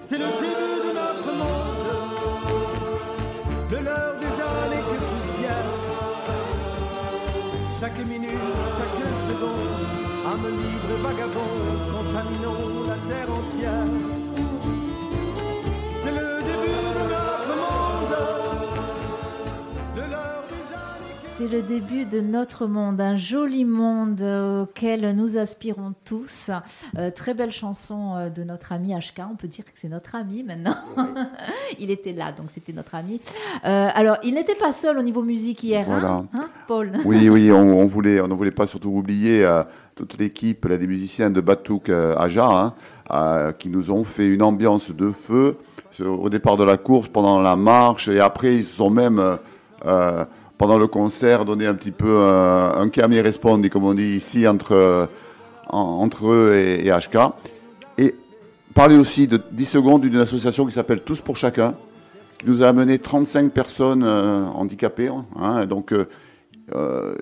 C'est 0.00 0.18
le 0.18 0.26
début 0.26 0.78
de 0.86 0.92
notre 0.94 1.32
monde. 1.36 1.90
Le 3.70 3.78
leur 3.78 4.16
déjà 4.18 4.68
n'est 4.70 4.82
que 4.82 4.98
poussière. 5.10 5.70
Chaque 7.78 7.98
minute, 8.06 8.30
chaque 8.76 9.00
seconde, 9.28 9.86
âme 10.26 10.48
libre 10.50 10.90
et 10.94 11.02
vagabond, 11.02 11.56
contaminons 11.94 12.88
la 12.88 12.96
terre 13.08 13.32
entière. 13.32 14.29
C'est 21.40 21.48
le 21.48 21.62
début 21.62 22.04
de 22.04 22.20
notre 22.20 22.66
monde, 22.66 23.00
un 23.00 23.16
joli 23.16 23.64
monde 23.64 24.20
auquel 24.20 25.16
nous 25.16 25.38
aspirons 25.38 25.94
tous. 26.04 26.50
Euh, 26.98 27.10
très 27.10 27.32
belle 27.32 27.50
chanson 27.50 28.14
euh, 28.14 28.28
de 28.28 28.44
notre 28.44 28.72
ami 28.72 28.92
HK. 28.92 29.22
On 29.32 29.36
peut 29.36 29.48
dire 29.48 29.64
que 29.64 29.70
c'est 29.74 29.88
notre 29.88 30.16
ami 30.16 30.42
maintenant. 30.42 30.74
il 31.78 31.90
était 31.90 32.12
là, 32.12 32.32
donc 32.32 32.48
c'était 32.50 32.74
notre 32.74 32.94
ami. 32.94 33.22
Euh, 33.64 33.88
alors, 33.94 34.18
il 34.22 34.34
n'était 34.34 34.54
pas 34.54 34.74
seul 34.74 34.98
au 34.98 35.02
niveau 35.02 35.22
musique 35.22 35.64
hier, 35.64 35.90
hein, 35.90 36.26
hein, 36.34 36.50
Paul 36.68 36.92
Oui, 37.06 37.30
oui, 37.30 37.50
on, 37.50 37.86
voulait, 37.86 38.20
on 38.20 38.28
ne 38.28 38.34
voulait 38.34 38.50
pas 38.50 38.66
surtout 38.66 38.90
oublier 38.90 39.48
toute 39.94 40.18
l'équipe, 40.18 40.68
des 40.68 40.86
musiciens 40.86 41.30
de 41.30 41.40
Batouk 41.40 41.88
Aja, 41.88 42.74
hein, 43.08 43.52
qui 43.58 43.70
nous 43.70 43.90
ont 43.90 44.04
fait 44.04 44.28
une 44.28 44.42
ambiance 44.42 44.90
de 44.90 45.10
feu 45.10 45.56
au 46.04 46.28
départ 46.28 46.58
de 46.58 46.64
la 46.64 46.76
course, 46.76 47.08
pendant 47.08 47.40
la 47.40 47.56
marche, 47.56 48.08
et 48.08 48.20
après 48.20 48.56
ils 48.56 48.64
se 48.64 48.76
sont 48.76 48.90
même 48.90 49.38
pendant 50.60 50.76
le 50.76 50.88
concert, 50.88 51.46
donner 51.46 51.66
un 51.66 51.72
petit 51.72 51.90
peu 51.90 52.18
un, 52.18 52.82
un 52.94 53.10
et 53.12 53.20
respondi, 53.22 53.70
comme 53.70 53.84
on 53.84 53.94
dit 53.94 54.14
ici, 54.14 54.46
entre, 54.46 55.08
entre 55.70 56.30
eux 56.30 56.54
et, 56.54 56.90
HK. 56.90 57.16
Et 57.96 58.14
parler 58.74 58.98
aussi 58.98 59.26
de 59.26 59.40
10 59.52 59.64
secondes 59.64 60.02
d'une 60.02 60.18
association 60.18 60.66
qui 60.66 60.72
s'appelle 60.72 61.00
Tous 61.00 61.22
pour 61.22 61.38
chacun, 61.38 61.72
qui 62.38 62.46
nous 62.46 62.62
a 62.62 62.68
amené 62.68 62.98
35 62.98 63.52
personnes 63.52 64.04
euh, 64.04 64.44
handicapées. 64.48 65.10
Hein, 65.34 65.64
donc, 65.64 65.92
euh, 65.92 66.04
euh, 66.74 67.14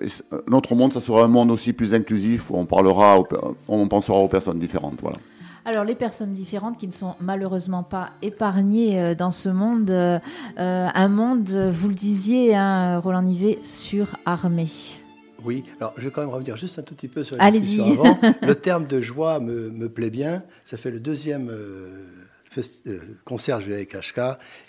notre 0.49 0.75
monde, 0.75 0.91
ça 0.91 0.99
sera 0.99 1.23
un 1.23 1.29
monde 1.29 1.49
aussi 1.49 1.71
plus 1.71 1.93
inclusif 1.93 2.51
où 2.51 2.57
on 2.57 2.65
parlera, 2.65 3.23
on 3.69 3.87
pensera 3.87 4.17
aux 4.17 4.27
personnes 4.27 4.59
différentes. 4.59 4.99
Voilà. 5.01 5.15
Alors 5.65 5.83
les 5.83 5.95
personnes 5.95 6.33
différentes 6.33 6.77
qui 6.77 6.87
ne 6.87 6.93
sont 6.93 7.15
malheureusement 7.19 7.83
pas 7.83 8.11
épargnées 8.21 9.01
euh, 9.01 9.15
dans 9.15 9.31
ce 9.31 9.49
monde, 9.49 9.89
euh, 9.89 10.19
euh, 10.57 10.87
un 10.93 11.09
monde, 11.09 11.49
vous 11.49 11.89
le 11.89 11.95
disiez, 11.95 12.55
hein, 12.55 12.99
Roland 12.99 13.21
Nivet, 13.21 13.59
surarmé. 13.63 14.67
Oui, 15.43 15.63
alors 15.79 15.93
je 15.97 16.03
vais 16.03 16.11
quand 16.11 16.21
même 16.21 16.29
revenir 16.29 16.57
juste 16.57 16.79
un 16.79 16.81
tout 16.81 16.95
petit 16.95 17.07
peu 17.07 17.23
sur 17.23 17.37
la 17.37 17.51
discussion 17.51 18.03
avant. 18.03 18.19
Le 18.41 18.55
terme 18.55 18.87
de 18.87 18.99
joie 18.99 19.39
me, 19.39 19.87
plaît 19.87 20.09
bien. 20.09 20.43
Ça 20.65 20.75
fait 20.75 20.91
le 20.91 20.99
deuxième 20.99 21.49
concert 23.25 23.59
que 23.59 23.65
je 23.65 23.71
avec 23.71 23.95
HK. 23.95 24.19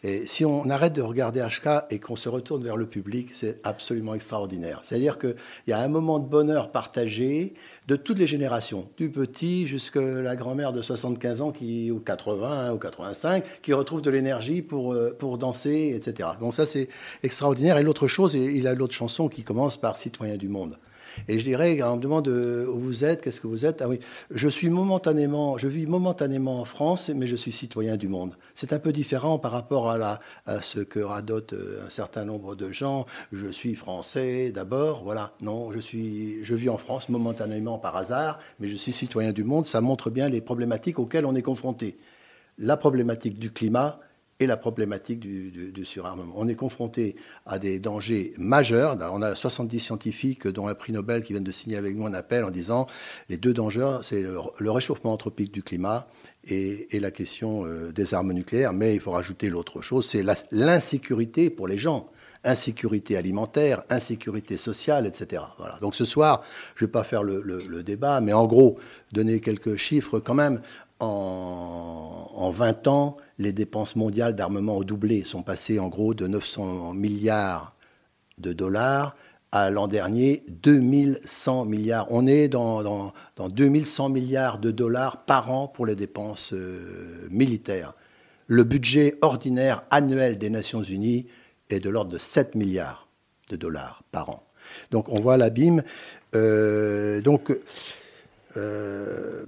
Et 0.04 0.26
si 0.26 0.44
on 0.44 0.68
arrête 0.70 0.92
de 0.92 1.02
regarder 1.02 1.40
HK 1.40 1.84
et 1.90 1.98
qu'on 1.98 2.16
se 2.16 2.28
retourne 2.28 2.62
vers 2.62 2.76
le 2.76 2.86
public, 2.86 3.30
c'est 3.34 3.58
absolument 3.64 4.14
extraordinaire. 4.14 4.80
C'est-à-dire 4.82 5.18
qu'il 5.18 5.34
y 5.66 5.72
a 5.72 5.78
un 5.78 5.88
moment 5.88 6.18
de 6.18 6.28
bonheur 6.28 6.72
partagé, 6.72 7.54
de 7.88 7.96
toutes 7.96 8.18
les 8.18 8.26
générations, 8.26 8.88
du 8.96 9.10
petit 9.10 9.66
jusqu'à 9.66 10.00
la 10.00 10.36
grand-mère 10.36 10.72
de 10.72 10.82
75 10.82 11.40
ans 11.40 11.50
qui, 11.50 11.90
ou 11.90 11.98
80 11.98 12.72
ou 12.72 12.78
85, 12.78 13.44
qui 13.62 13.72
retrouve 13.72 14.02
de 14.02 14.10
l'énergie 14.10 14.62
pour, 14.62 14.92
euh, 14.92 15.16
pour 15.18 15.38
danser, 15.38 15.92
etc. 15.96 16.28
Donc 16.38 16.54
ça, 16.54 16.66
c'est 16.66 16.88
extraordinaire. 17.22 17.78
Et 17.78 17.82
l'autre 17.82 18.06
chose, 18.06 18.34
il 18.34 18.66
a 18.66 18.74
l'autre 18.74 18.94
chanson 18.94 19.28
qui 19.28 19.42
commence 19.42 19.76
par 19.76 19.96
Citoyen 19.96 20.36
du 20.36 20.48
monde. 20.48 20.78
Et 21.28 21.38
je 21.38 21.44
dirais, 21.44 21.82
on 21.82 21.96
me 21.96 22.02
demande 22.02 22.28
euh, 22.28 22.66
où 22.66 22.78
vous 22.78 23.04
êtes, 23.04 23.22
qu'est-ce 23.22 23.40
que 23.40 23.46
vous 23.46 23.64
êtes. 23.64 23.82
Ah 23.82 23.88
oui, 23.88 24.00
je 24.30 24.48
suis 24.48 24.70
momentanément, 24.70 25.58
je 25.58 25.68
vis 25.68 25.86
momentanément 25.86 26.60
en 26.60 26.64
France, 26.64 27.10
mais 27.14 27.26
je 27.26 27.36
suis 27.36 27.52
citoyen 27.52 27.96
du 27.96 28.08
monde. 28.08 28.34
C'est 28.54 28.72
un 28.72 28.78
peu 28.78 28.92
différent 28.92 29.38
par 29.38 29.52
rapport 29.52 29.90
à, 29.90 30.20
à 30.46 30.60
ce 30.60 30.80
que 30.80 31.00
radote 31.00 31.52
euh, 31.52 31.86
un 31.86 31.90
certain 31.90 32.24
nombre 32.24 32.54
de 32.54 32.72
gens. 32.72 33.06
Je 33.32 33.48
suis 33.48 33.74
français 33.74 34.50
d'abord, 34.50 35.02
voilà. 35.04 35.32
Non, 35.40 35.72
je 35.72 35.80
suis, 35.80 36.44
je 36.44 36.54
vis 36.54 36.68
en 36.68 36.78
France 36.78 37.08
momentanément 37.08 37.78
par 37.78 37.96
hasard, 37.96 38.38
mais 38.58 38.68
je 38.68 38.76
suis 38.76 38.92
citoyen 38.92 39.32
du 39.32 39.44
monde. 39.44 39.66
Ça 39.66 39.80
montre 39.80 40.10
bien 40.10 40.28
les 40.28 40.40
problématiques 40.40 40.98
auxquelles 40.98 41.26
on 41.26 41.34
est 41.34 41.42
confronté. 41.42 41.98
La 42.58 42.76
problématique 42.76 43.38
du 43.38 43.50
climat, 43.50 44.00
et 44.40 44.46
la 44.46 44.56
problématique 44.56 45.20
du, 45.20 45.84
surarmement. 45.84 46.34
On 46.36 46.48
est 46.48 46.54
confronté 46.54 47.14
à 47.46 47.58
des 47.58 47.78
dangers 47.78 48.32
majeurs. 48.38 48.96
On 49.12 49.22
a 49.22 49.34
70 49.34 49.78
scientifiques, 49.78 50.48
dont 50.48 50.66
un 50.66 50.74
prix 50.74 50.92
Nobel, 50.92 51.22
qui 51.22 51.34
viennent 51.34 51.44
de 51.44 51.52
signer 51.52 51.76
avec 51.76 51.94
nous 51.94 52.06
un 52.06 52.14
appel 52.14 52.44
en 52.44 52.50
disant 52.50 52.86
les 53.28 53.36
deux 53.36 53.52
dangers, 53.52 53.98
c'est 54.02 54.22
le, 54.22 54.70
réchauffement 54.70 55.12
anthropique 55.12 55.52
du 55.52 55.62
climat 55.62 56.08
et, 56.44 56.88
la 56.98 57.10
question 57.10 57.66
euh, 57.66 57.92
des 57.92 58.14
armes 58.14 58.32
nucléaires. 58.32 58.72
Mais 58.72 58.94
il 58.94 59.00
faut 59.00 59.12
rajouter 59.12 59.50
l'autre 59.50 59.82
chose, 59.82 60.08
c'est 60.08 60.24
l'insécurité 60.50 61.50
pour 61.50 61.68
les 61.68 61.78
gens 61.78 62.10
insécurité 62.44 63.16
alimentaire, 63.16 63.82
insécurité 63.90 64.56
sociale, 64.56 65.06
etc. 65.06 65.42
Voilà. 65.58 65.78
Donc 65.80 65.94
ce 65.94 66.04
soir, 66.04 66.42
je 66.74 66.84
ne 66.84 66.88
vais 66.88 66.92
pas 66.92 67.04
faire 67.04 67.22
le, 67.22 67.82
débat, 67.82 68.20
mais 68.20 68.32
en 68.32 68.46
gros, 68.46 68.78
donner 69.12 69.40
quelques 69.40 69.76
chiffres 69.76 70.20
quand 70.20 70.34
même. 70.34 70.60
En, 71.00 72.30
en 72.34 72.50
20 72.50 72.86
ans, 72.86 73.16
les 73.38 73.52
dépenses 73.52 73.96
mondiales 73.96 74.34
d'armement 74.34 74.78
ont 74.78 74.82
doublé, 74.82 75.24
sont 75.24 75.42
passées 75.42 75.78
en 75.78 75.88
gros 75.88 76.14
de 76.14 76.26
900 76.26 76.94
milliards 76.94 77.74
de 78.38 78.52
dollars 78.52 79.16
à 79.52 79.70
l'an 79.70 79.88
dernier 79.88 80.44
2100 80.48 81.64
milliards. 81.64 82.06
On 82.10 82.26
est 82.26 82.48
dans, 82.48 82.82
dans, 82.82 83.48
2100 83.48 84.08
milliards 84.10 84.58
de 84.58 84.70
dollars 84.70 85.24
par 85.24 85.50
an 85.50 85.68
pour 85.68 85.86
les 85.86 85.96
dépenses 85.96 86.52
euh, 86.52 87.26
militaires. 87.30 87.94
Le 88.46 88.64
budget 88.64 89.16
ordinaire 89.22 89.82
annuel 89.90 90.38
des 90.38 90.50
Nations 90.50 90.82
Unies 90.82 91.26
est 91.68 91.80
de 91.80 91.90
l'ordre 91.90 92.12
de 92.12 92.18
7 92.18 92.54
milliards 92.54 93.08
de 93.48 93.56
dollars 93.56 94.02
par 94.12 94.30
an. 94.30 94.44
Donc 94.90 95.08
on 95.08 95.20
voit 95.20 95.36
l'abîme. 95.36 95.82
Euh, 96.34 97.20
donc 97.20 97.56
euh, 98.56 99.44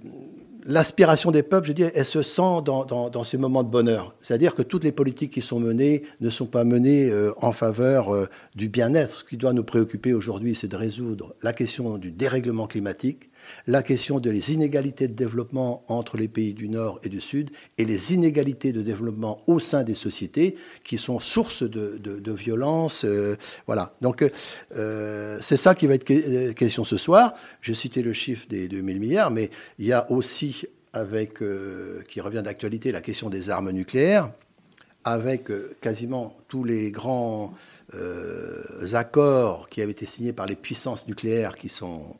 l'aspiration 0.64 1.30
des 1.30 1.42
peuples, 1.42 1.68
je 1.68 1.72
dis, 1.72 1.82
elle 1.82 2.04
se 2.04 2.22
sent 2.22 2.62
dans, 2.64 3.24
ces 3.24 3.38
moments 3.38 3.62
de 3.62 3.68
bonheur. 3.68 4.14
C'est-à-dire 4.20 4.54
que 4.54 4.62
toutes 4.62 4.84
les 4.84 4.92
politiques 4.92 5.32
qui 5.32 5.40
sont 5.40 5.60
menées 5.60 6.02
ne 6.20 6.30
sont 6.30 6.46
pas 6.46 6.64
menées 6.64 7.10
euh, 7.10 7.32
en 7.38 7.52
faveur 7.52 8.14
euh, 8.14 8.28
du 8.54 8.68
bien-être. 8.68 9.18
Ce 9.18 9.24
qui 9.24 9.36
doit 9.36 9.52
nous 9.52 9.64
préoccuper 9.64 10.12
aujourd'hui, 10.12 10.54
c'est 10.54 10.68
de 10.68 10.76
résoudre 10.76 11.34
la 11.42 11.52
question 11.52 11.98
du 11.98 12.10
dérèglement 12.10 12.66
climatique, 12.66 13.30
la 13.66 13.82
question 13.82 14.20
des 14.20 14.52
inégalités 14.52 15.08
de 15.08 15.14
développement 15.14 15.84
entre 15.88 16.16
les 16.16 16.28
pays 16.28 16.52
du 16.52 16.68
Nord 16.68 17.00
et 17.02 17.08
du 17.08 17.20
Sud 17.20 17.50
et 17.78 17.84
les 17.84 18.12
inégalités 18.12 18.72
de 18.72 18.82
développement 18.82 19.42
au 19.46 19.60
sein 19.60 19.84
des 19.84 19.94
sociétés 19.94 20.56
qui 20.84 20.98
sont 20.98 21.20
source 21.20 21.62
de, 21.62 21.98
de, 21.98 22.32
violence. 22.32 23.04
Euh, 23.04 23.36
voilà. 23.66 23.94
Donc, 24.00 24.24
euh, 24.76 25.38
c'est 25.40 25.56
ça 25.56 25.74
qui 25.74 25.86
va 25.86 25.94
être 25.94 26.10
euh, 26.10 26.52
question 26.52 26.84
ce 26.84 26.96
soir. 26.96 27.34
J'ai 27.60 27.74
cité 27.74 28.02
le 28.02 28.12
chiffre 28.12 28.46
des 28.48 28.68
2000 28.68 29.00
milliards, 29.00 29.30
mais 29.30 29.50
il 29.78 29.86
y 29.86 29.92
a 29.92 30.10
aussi, 30.10 30.66
qui 32.08 32.20
revient 32.20 32.42
d'actualité, 32.42 32.92
la 32.92 33.00
question 33.00 33.30
des 33.30 33.50
armes 33.50 33.70
nucléaires, 33.70 34.30
avec 35.04 35.50
quasiment 35.80 36.36
tous 36.48 36.64
les 36.64 36.90
grands 36.90 37.54
accords 38.92 39.68
qui 39.68 39.82
avaient 39.82 39.92
été 39.92 40.06
signés 40.06 40.32
par 40.32 40.46
les 40.46 40.56
puissances 40.56 41.06
nucléaires 41.06 41.56
qui 41.56 41.68
sont 41.68 42.16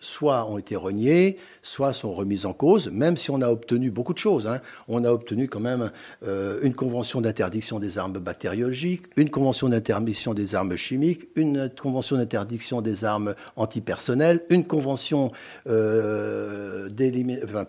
soit 0.00 0.48
ont 0.50 0.58
été 0.58 0.76
reniées, 0.76 1.38
soit 1.62 1.92
sont 1.92 2.12
remises 2.12 2.46
en 2.46 2.52
cause, 2.52 2.90
même 2.92 3.16
si 3.16 3.30
on 3.30 3.40
a 3.40 3.48
obtenu 3.48 3.90
beaucoup 3.90 4.14
de 4.14 4.18
choses. 4.18 4.46
Hein. 4.46 4.60
On 4.88 5.04
a 5.04 5.10
obtenu 5.10 5.48
quand 5.48 5.60
même 5.60 5.90
euh, 6.26 6.58
une 6.62 6.74
convention 6.74 7.20
d'interdiction 7.20 7.78
des 7.78 7.98
armes 7.98 8.18
bactériologiques, 8.18 9.06
une 9.16 9.30
convention 9.30 9.68
d'interdiction 9.68 10.34
des 10.34 10.54
armes 10.54 10.76
chimiques, 10.76 11.28
une 11.36 11.70
convention 11.70 12.16
d'interdiction 12.16 12.80
des 12.80 13.04
armes 13.04 13.34
antipersonnelles, 13.56 14.40
une 14.50 14.64
convention 14.64 15.32
euh, 15.66 16.88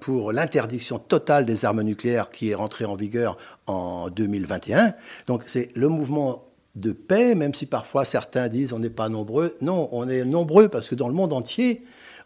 pour 0.01 0.31
l'interdiction 0.31 0.99
totale 0.99 1.45
des 1.45 1.65
armes 1.65 1.81
nucléaires 1.81 2.29
qui 2.29 2.49
est 2.49 2.55
rentrée 2.55 2.85
en 2.85 2.95
vigueur 2.95 3.37
en 3.67 4.09
2021. 4.09 4.93
Donc 5.27 5.43
c'est 5.47 5.69
le 5.75 5.89
mouvement 5.89 6.45
de 6.75 6.91
paix, 6.91 7.35
même 7.35 7.53
si 7.53 7.65
parfois 7.65 8.05
certains 8.05 8.47
disent 8.47 8.73
on 8.73 8.79
n'est 8.79 8.89
pas 8.89 9.09
nombreux. 9.09 9.55
Non, 9.61 9.89
on 9.91 10.07
est 10.07 10.23
nombreux 10.23 10.69
parce 10.69 10.87
que 10.89 10.95
dans 10.95 11.07
le 11.07 11.13
monde 11.13 11.33
entier, 11.33 11.83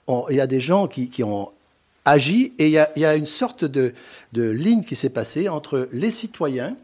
il 0.08 0.36
y 0.36 0.42
a 0.42 0.48
des 0.48 0.62
gens 0.62 0.88
qui, 0.88 1.24
ont 1.24 1.52
agi 2.06 2.54
et 2.60 2.68
il 2.68 2.72
y, 2.72 3.06
a, 3.06 3.16
une 3.16 3.26
sorte 3.26 3.66
de, 3.66 3.94
ligne 4.34 4.84
qui 4.84 4.96
s'est 4.96 5.10
passée 5.10 5.50
entre 5.50 5.88
les 5.92 6.12
citoyens, 6.12 6.76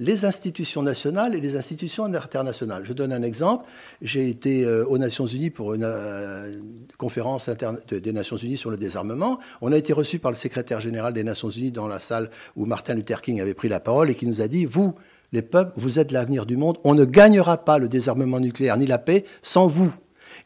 les 0.00 0.24
institutions 0.24 0.82
nationales 0.82 1.34
et 1.34 1.40
les 1.40 1.56
institutions 1.56 2.04
internationales. 2.04 2.84
Je 2.84 2.92
donne 2.92 3.12
un 3.12 3.22
exemple. 3.22 3.66
J'ai 4.00 4.28
été 4.28 4.64
euh, 4.64 4.86
aux 4.86 4.96
Nations 4.96 5.26
Unies 5.26 5.50
pour 5.50 5.74
une 5.74 5.82
euh, 5.82 6.60
conférence 6.98 7.50
des 7.90 8.12
Nations 8.12 8.36
Unies 8.36 8.56
sur 8.56 8.70
le 8.70 8.76
désarmement. 8.76 9.40
On 9.60 9.72
a 9.72 9.76
été 9.76 9.92
reçu 9.92 10.20
par 10.20 10.30
le 10.30 10.36
secrétaire 10.36 10.80
général 10.80 11.14
des 11.14 11.24
Nations 11.24 11.50
Unies 11.50 11.72
dans 11.72 11.88
la 11.88 11.98
salle 11.98 12.30
où 12.54 12.64
Martin 12.64 12.94
Luther 12.94 13.20
King 13.22 13.40
avait 13.40 13.54
pris 13.54 13.68
la 13.68 13.80
parole 13.80 14.08
et 14.08 14.14
qui 14.14 14.26
nous 14.26 14.40
a 14.40 14.46
dit, 14.46 14.66
vous, 14.66 14.94
les 15.32 15.42
peuples, 15.42 15.72
vous 15.76 15.98
êtes 15.98 16.12
l'avenir 16.12 16.46
du 16.46 16.56
monde. 16.56 16.78
On 16.84 16.94
ne 16.94 17.04
gagnera 17.04 17.56
pas 17.58 17.78
le 17.78 17.88
désarmement 17.88 18.38
nucléaire 18.38 18.76
ni 18.76 18.86
la 18.86 18.98
paix 18.98 19.24
sans 19.42 19.66
vous. 19.66 19.92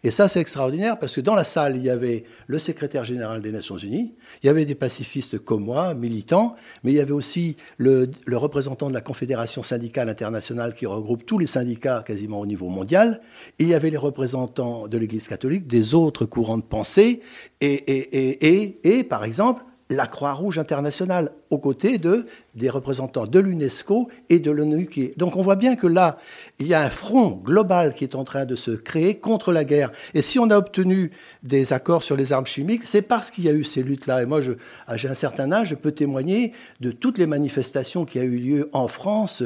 Et 0.05 0.11
ça, 0.11 0.27
c'est 0.27 0.41
extraordinaire 0.41 0.99
parce 0.99 1.15
que 1.15 1.21
dans 1.21 1.37
la 1.37 1.45
salle, 1.45 1.77
il 1.77 1.85
y 1.85 1.91
avait 1.91 2.25
le 2.49 2.59
secrétaire 2.59 3.05
général 3.05 3.41
des 3.41 3.53
Nations 3.53 3.77
Unies, 3.77 4.15
il 4.43 4.47
y 4.47 4.51
avait 4.51 4.65
des 4.65 4.75
pacifistes 4.75 5.39
comme 5.39 5.65
moi, 5.65 5.95
militants, 5.95 6.57
mais 6.83 6.91
il 6.91 6.97
y 6.97 7.01
avait 7.01 7.13
aussi 7.13 7.57
le, 7.79 8.11
représentant 8.33 8.89
de 8.89 8.95
la 8.95 9.01
Confédération 9.01 9.63
syndicale 9.63 10.09
internationale 10.09 10.75
qui 10.75 10.87
regroupe 10.87 11.25
tous 11.25 11.39
les 11.39 11.47
syndicats 11.47 12.03
quasiment 12.05 12.41
au 12.41 12.47
niveau 12.47 12.69
mondial, 12.69 13.21
il 13.61 13.69
y 13.69 13.75
avait 13.75 13.91
les 13.91 13.97
représentants 13.97 14.89
de 14.89 14.99
l'Église 14.99 15.29
catholique, 15.29 15.69
des 15.69 15.95
autres 15.95 16.27
courants 16.27 16.59
de 16.59 16.63
pensée, 16.63 17.21
et, 17.61 18.99
et, 18.99 19.05
par 19.05 19.25
exemple, 19.25 19.63
la 19.89 20.07
Croix-Rouge 20.07 20.59
internationale 20.59 21.33
aux 21.53 21.59
côtés 21.59 21.99
de, 21.99 22.27
des 22.55 22.71
représentants 22.71 23.27
de 23.27 23.39
l'UNESCO 23.39 24.09
et 24.31 24.39
de 24.39 24.51
l'ONU. 24.51 24.89
Donc 25.17 25.37
on 25.37 25.43
voit 25.43 25.57
bien 25.57 25.77
que 25.77 25.87
là, 25.87 26.19
il 26.59 26.67
y 26.67 26.75
a 26.75 26.83
un 26.83 26.91
front 26.91 27.41
global 27.45 27.95
qui 27.95 28.05
est 28.05 28.15
en 28.15 28.25
train 28.25 28.47
de 28.47 28.57
se 28.57 28.71
créer 28.71 29.17
contre 29.17 29.53
la 29.53 29.65
guerre. 29.65 29.93
Et 30.15 30.23
si 30.23 30.39
on 30.39 30.49
a 30.51 30.57
obtenu 30.57 31.11
des 31.43 31.73
accords 31.73 32.03
sur 32.03 32.17
les 32.17 32.33
armes 32.33 32.47
chimiques, 32.47 32.85
c'est 32.85 33.03
parce 33.03 33.31
qu'il 33.31 33.45
y 33.45 33.49
a 33.49 33.53
eu 33.53 33.65
ces 33.65 33.83
luttes-là. 33.83 34.23
Et 34.23 34.27
moi, 34.27 34.41
j'ai 34.41 35.09
un 35.09 35.15
certain 35.15 35.53
âge, 35.53 35.69
je 35.69 35.75
peux 35.75 35.93
témoigner 35.93 36.53
de 36.81 36.91
toutes 36.91 37.19
les 37.19 37.27
manifestations 37.27 38.05
qui 38.05 38.19
ont 38.19 38.23
eu 38.23 38.39
lieu 38.39 38.71
en 38.73 38.89
France 38.89 39.43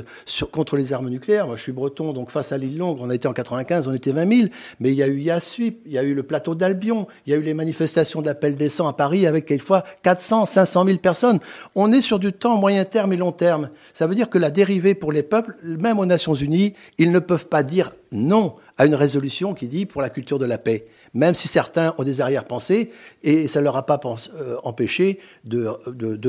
contre 0.52 0.76
les 0.76 0.92
armes 0.92 1.08
nucléaires. 1.08 1.46
Moi, 1.46 1.56
je 1.56 1.62
suis 1.62 1.72
breton, 1.72 2.12
donc 2.12 2.30
face 2.30 2.52
à 2.52 2.58
l'île 2.58 2.78
Longue, 2.78 2.98
on 3.00 3.10
été 3.10 3.26
en 3.26 3.32
95, 3.32 3.88
on 3.88 3.94
était 3.94 4.12
20 4.12 4.32
000. 4.32 4.48
Mais 4.78 4.92
il 4.92 4.96
y 4.96 5.02
a 5.02 5.08
eu 5.08 5.18
Yassuip, 5.18 5.80
il 5.86 5.92
y 5.92 5.98
a 5.98 6.02
eu 6.02 6.14
le 6.14 6.22
plateau 6.22 6.54
d'Albion, 6.54 7.08
il 7.26 7.32
y 7.32 7.34
a 7.34 7.38
eu 7.38 7.42
les 7.42 7.54
manifestations 7.54 8.22
d'appel 8.22 8.56
décent 8.56 8.86
à 8.86 8.92
Paris 8.92 9.26
avec 9.26 9.46
quelquefois 9.46 9.82
400, 10.02 10.46
500 10.46 10.84
000 10.84 10.98
personnes. 10.98 11.40
On 11.74 11.92
est 11.92 11.95
sur 12.02 12.18
du 12.18 12.32
temps 12.32 12.56
moyen 12.56 12.84
terme 12.84 13.12
et 13.12 13.16
long 13.16 13.32
terme. 13.32 13.70
Ça 13.92 14.06
veut 14.06 14.14
dire 14.14 14.30
que 14.30 14.38
la 14.38 14.50
dérivée 14.50 14.94
pour 14.94 15.12
les 15.12 15.22
peuples, 15.22 15.56
même 15.62 15.98
aux 15.98 16.06
Nations 16.06 16.34
Unies, 16.34 16.74
ils 16.98 17.12
ne 17.12 17.18
peuvent 17.18 17.48
pas 17.48 17.62
dire 17.62 17.92
non 18.12 18.52
à 18.78 18.86
une 18.86 18.94
résolution 18.94 19.54
qui 19.54 19.68
dit 19.68 19.86
pour 19.86 20.02
la 20.02 20.10
culture 20.10 20.38
de 20.38 20.44
la 20.44 20.58
paix, 20.58 20.86
même 21.14 21.34
si 21.34 21.48
certains 21.48 21.94
ont 21.98 22.04
des 22.04 22.20
arrière-pensées, 22.20 22.92
et 23.22 23.48
ça 23.48 23.60
ne 23.60 23.64
leur 23.64 23.76
a 23.76 23.86
pas 23.86 23.98
euh, 24.34 24.56
empêché 24.64 25.18
de, 25.44 25.70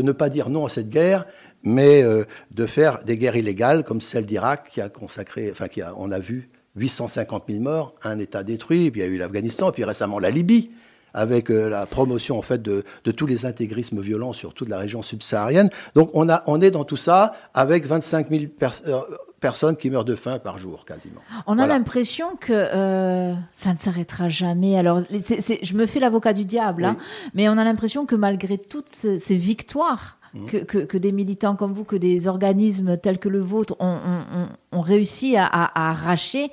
ne 0.02 0.12
pas 0.12 0.30
dire 0.30 0.50
non 0.50 0.66
à 0.66 0.70
cette 0.70 0.90
guerre, 0.90 1.26
mais 1.64 2.04
euh, 2.04 2.24
de 2.52 2.66
faire 2.66 3.04
des 3.04 3.18
guerres 3.18 3.36
illégales 3.36 3.84
comme 3.84 4.00
celle 4.00 4.26
d'Irak 4.26 4.70
qui 4.72 4.82
a 4.82 4.90
consacré, 4.90 5.50
enfin 5.52 5.68
qui 5.68 5.82
a, 5.82 5.94
on 5.98 6.12
a 6.12 6.20
vu 6.20 6.50
850 6.78 7.46
000 7.50 7.62
morts, 7.62 7.96
un 8.04 8.20
État 8.20 8.44
détruit, 8.44 8.92
puis 8.92 9.02
il 9.02 9.04
y 9.04 9.08
a 9.08 9.10
eu 9.10 9.18
l'Afghanistan, 9.18 9.72
puis 9.72 9.84
récemment 9.84 10.20
la 10.20 10.30
Libye 10.30 10.72
avec 11.14 11.50
euh, 11.50 11.70
la 11.70 11.86
promotion 11.86 12.38
en 12.38 12.42
fait 12.42 12.62
de, 12.62 12.84
tous 13.16 13.26
les 13.26 13.46
intégrismes 13.46 14.02
violents 14.02 14.34
sur 14.34 14.54
toute 14.54 14.70
la 14.70 14.78
région 14.78 15.02
subsaharienne. 15.02 15.70
Donc 15.96 16.10
on, 16.14 16.30
a, 16.30 16.44
on 16.48 16.62
est 16.62 16.72
dans 16.72 16.84
tout 16.84 16.98
ça 16.98 17.34
avec 17.54 17.86
25 17.86 18.30
000 18.30 18.44
euh, 18.88 19.02
personnes 19.40 19.76
qui 19.76 19.90
meurent 19.90 20.06
de 20.06 20.16
faim 20.16 20.40
par 20.40 20.58
jour 20.58 20.86
quasiment. 20.86 21.22
On 21.46 21.60
a 21.60 21.68
l'impression 21.68 22.36
que 22.36 22.54
euh, 22.54 23.34
ça 23.52 23.74
ne 23.74 23.78
s'arrêtera 23.78 24.30
jamais. 24.30 24.78
Alors 24.78 25.02
je 25.10 25.74
me 25.74 25.86
fais 25.86 26.00
l'avocat 26.00 26.34
du 26.34 26.46
diable, 26.46 26.86
hein, 26.86 26.98
mais 27.34 27.50
on 27.50 27.58
a 27.58 27.64
l'impression 27.64 28.06
que 28.06 28.16
malgré 28.16 28.58
toutes 28.58 28.90
ces, 28.90 29.36
victoires, 29.36 30.18
mmh. 30.34 30.46
que, 30.66 30.98
des 30.98 31.12
militants 31.12 31.56
comme 31.56 31.74
vous, 31.74 31.84
que 31.84 31.96
des 31.96 32.28
organismes 32.28 32.98
tels 32.98 33.20
que 33.20 33.30
le 33.30 33.40
vôtre 33.40 33.76
ont, 33.80 34.82
réussi 34.82 35.38
à, 35.38 35.90
arracher, 35.90 36.52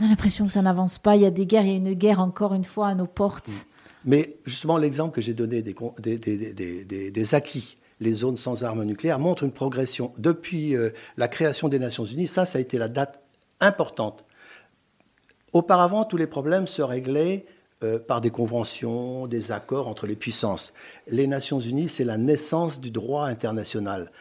on 0.00 0.06
a 0.06 0.08
l'impression 0.08 0.46
que 0.46 0.52
ça 0.52 0.62
n'avance 0.62 0.98
pas. 0.98 1.16
Il 1.16 1.22
y 1.22 1.26
a 1.26 1.30
des 1.30 1.46
guerres, 1.46 1.64
il 1.64 1.70
y 1.70 1.74
a 1.74 1.76
une 1.76 1.94
guerre 1.94 2.20
encore 2.20 2.54
une 2.54 2.64
fois 2.64 2.88
à 2.88 2.94
nos 2.94 3.06
portes. 3.06 3.48
Mmh. 3.48 3.69
Mais 4.04 4.36
justement, 4.46 4.78
l'exemple 4.78 5.14
que 5.14 5.20
j'ai 5.20 5.34
donné 5.34 5.62
des, 5.62 5.74
des, 7.10 7.34
acquis, 7.34 7.76
les 8.00 8.14
zones 8.14 8.36
sans 8.36 8.64
armes 8.64 8.84
nucléaires, 8.84 9.18
montre 9.18 9.42
une 9.42 9.52
progression. 9.52 10.12
Depuis 10.18 10.74
euh, 10.74 10.90
la 11.16 11.28
création 11.28 11.68
des 11.68 11.78
Nations 11.78 12.04
Unies, 12.04 12.28
ça, 12.28 12.46
ça 12.46 12.58
a 12.58 12.60
été 12.60 12.78
la 12.78 12.88
date 12.88 13.22
importante. 13.60 14.24
Auparavant, 15.52 16.04
tous 16.04 16.16
les 16.16 16.26
problèmes 16.26 16.66
se 16.66 16.80
réglaient 16.80 17.44
euh, 17.82 17.98
par 17.98 18.20
des 18.20 18.30
conventions, 18.30 19.26
des 19.26 19.52
accords 19.52 19.88
entre 19.88 20.06
les 20.06 20.16
puissances. 20.16 20.72
Les 21.06 21.26
Nations 21.26 21.60
Unies, 21.60 21.88
c'est 21.88 22.04
la 22.04 22.16
naissance 22.16 22.80
du 22.80 22.90
droit 22.90 23.26
international. 23.26 24.12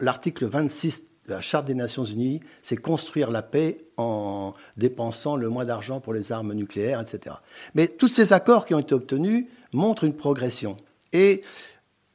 L'article 0.00 0.46
26 0.46 1.04
la 1.34 1.40
Charte 1.40 1.66
des 1.66 1.74
Nations 1.74 2.04
Unies, 2.04 2.40
c'est 2.62 2.76
construire 2.76 3.30
la 3.30 3.42
paix 3.42 3.78
en 3.96 4.52
dépensant 4.76 5.36
le 5.36 5.48
moins 5.48 5.64
d'argent 5.64 6.00
pour 6.00 6.12
les 6.12 6.32
armes 6.32 6.52
nucléaires, 6.52 7.00
etc. 7.00 7.36
Mais 7.74 7.86
tous 7.86 8.08
ces 8.08 8.32
accords 8.32 8.66
qui 8.66 8.74
ont 8.74 8.80
été 8.80 8.94
obtenus 8.94 9.46
montrent 9.72 10.04
une 10.04 10.14
progression. 10.14 10.76
Et 11.12 11.42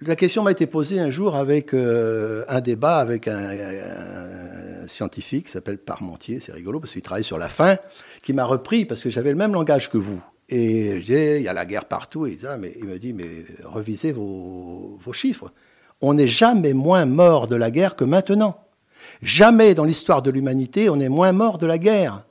la 0.02 0.16
question 0.16 0.44
m'a 0.44 0.52
été 0.52 0.68
posée 0.68 1.00
un 1.00 1.10
jour 1.10 1.36
avec 1.36 1.74
euh, 1.74 2.44
un 2.48 2.62
débat 2.62 2.98
avec 2.98 3.28
un, 3.28 4.88
scientifique 4.88 5.48
qui 5.48 5.52
s'appelle 5.52 5.80
Parmentier, 5.80 6.40
c'est 6.40 6.52
rigolo 6.52 6.80
parce 6.80 6.92
qu'il 6.92 7.02
travaille 7.02 7.24
sur 7.24 7.40
la 7.40 7.50
faim, 7.50 7.78
qui 8.22 8.34
m'a 8.34 8.46
repris 8.46 8.86
parce 8.86 9.02
que 9.02 9.10
j'avais 9.10 9.32
le 9.32 9.36
même 9.36 9.54
langage 9.54 9.90
que 9.90 9.98
vous. 9.98 10.24
Et 10.48 11.02
je 11.02 11.06
dis, 11.06 11.38
il 11.38 11.42
y 11.42 11.48
a 11.48 11.54
la 11.54 11.66
guerre 11.66 11.86
partout. 11.86 12.28
Et 12.28 12.38
mais, 12.60 12.74
il 12.78 12.86
me 12.86 13.00
dit, 13.00 13.14
mais 13.14 13.46
revisez 13.64 14.12
vos, 14.12 15.00
vos 15.04 15.14
chiffres. 15.14 15.52
On 16.02 16.14
n'est 16.14 16.28
jamais 16.28 16.74
moins 16.74 17.06
mort 17.06 17.48
de 17.48 17.56
la 17.56 17.72
guerre 17.72 17.96
que 17.96 18.04
maintenant. 18.04 18.65
Jamais 19.26 19.74
dans 19.74 19.86
l'histoire 19.86 20.22
de 20.22 20.30
l'humanité 20.30 20.88
on 20.88 21.00
est 21.00 21.10
moins 21.10 21.32
mort 21.32 21.58
de 21.58 21.66
la 21.66 21.80
guerre. 21.80 22.24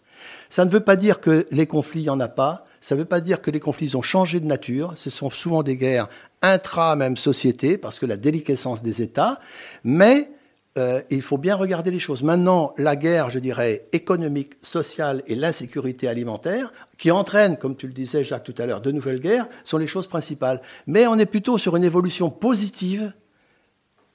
Ça 0.48 0.64
ne 0.64 0.70
veut 0.70 0.78
pas 0.78 0.94
dire 0.94 1.20
que 1.20 1.44
les 1.50 1.66
conflits, 1.66 2.02
il 2.02 2.04
n'y 2.04 2.10
en 2.10 2.20
a 2.20 2.28
pas. 2.28 2.66
Ça 2.80 2.94
ne 2.94 3.00
veut 3.00 3.04
pas 3.04 3.20
dire 3.20 3.42
que 3.42 3.50
les 3.50 3.58
conflits 3.58 3.96
ont 3.96 4.02
changé 4.02 4.38
de 4.38 4.46
nature. 4.46 4.94
Ce 4.94 5.10
sont 5.10 5.28
souvent 5.28 5.64
des 5.64 5.76
guerres 5.76 6.06
intra-même 6.40 7.16
société, 7.16 7.78
parce 7.78 7.98
que 7.98 8.06
la 8.06 8.16
déliquescence 8.16 8.80
des 8.80 9.02
États. 9.02 9.40
Mais 9.82 10.30
euh, 10.78 11.02
il 11.10 11.22
faut 11.22 11.36
bien 11.36 11.56
regarder 11.56 11.90
les 11.90 11.98
choses. 11.98 12.22
Maintenant, 12.22 12.74
la 12.78 12.94
guerre, 12.94 13.28
je 13.28 13.40
dirais, 13.40 13.88
économique, 13.90 14.52
sociale 14.62 15.24
et 15.26 15.34
l'insécurité 15.34 16.06
alimentaire, 16.06 16.72
qui 16.96 17.10
entraînent, 17.10 17.56
comme 17.56 17.74
tu 17.74 17.88
le 17.88 17.92
disais 17.92 18.22
Jacques 18.22 18.44
tout 18.44 18.54
à 18.58 18.66
l'heure, 18.66 18.80
de 18.80 18.92
nouvelles 18.92 19.18
guerres, 19.18 19.48
sont 19.64 19.78
les 19.78 19.88
choses 19.88 20.06
principales. 20.06 20.62
Mais 20.86 21.08
on 21.08 21.18
est 21.18 21.26
plutôt 21.26 21.58
sur 21.58 21.74
une 21.74 21.82
évolution 21.82 22.30
positive 22.30 23.12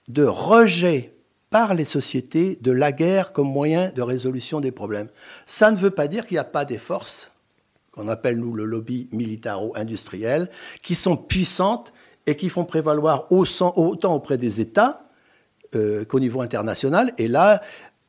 de 0.07 0.23
rejet 0.23 1.18
par 1.49 1.73
les 1.73 1.85
sociétés 1.85 2.57
de 2.61 2.71
la 2.71 2.91
guerre 2.91 3.31
comme 3.31 3.51
moyen 3.51 3.91
de 3.95 4.01
résolution 4.01 4.59
des 4.59 4.71
problèmes. 4.71 5.07
Ça 5.45 5.71
ne 5.71 5.77
veut 5.77 5.91
pas 5.91 6.07
dire 6.07 6.25
qu'il 6.25 6.35
n'y 6.35 6.39
a 6.39 6.43
pas 6.43 6.65
des 6.65 6.77
forces, 6.77 7.31
qu'on 7.91 8.07
appelle 8.07 8.37
nous 8.37 8.53
le 8.53 8.65
lobby 8.65 9.09
militaro-industriel, 9.11 10.49
qui 10.83 10.95
sont 10.95 11.17
puissantes 11.17 11.91
et 12.27 12.35
qui 12.35 12.49
font 12.49 12.65
prévaloir 12.65 13.27
autant 13.31 14.13
auprès 14.13 14.37
des 14.37 14.61
États 14.61 15.09
euh, 15.75 16.05
qu'au 16.05 16.19
niveau 16.19 16.41
international. 16.41 17.13
Et 17.17 17.27
là, 17.27 17.61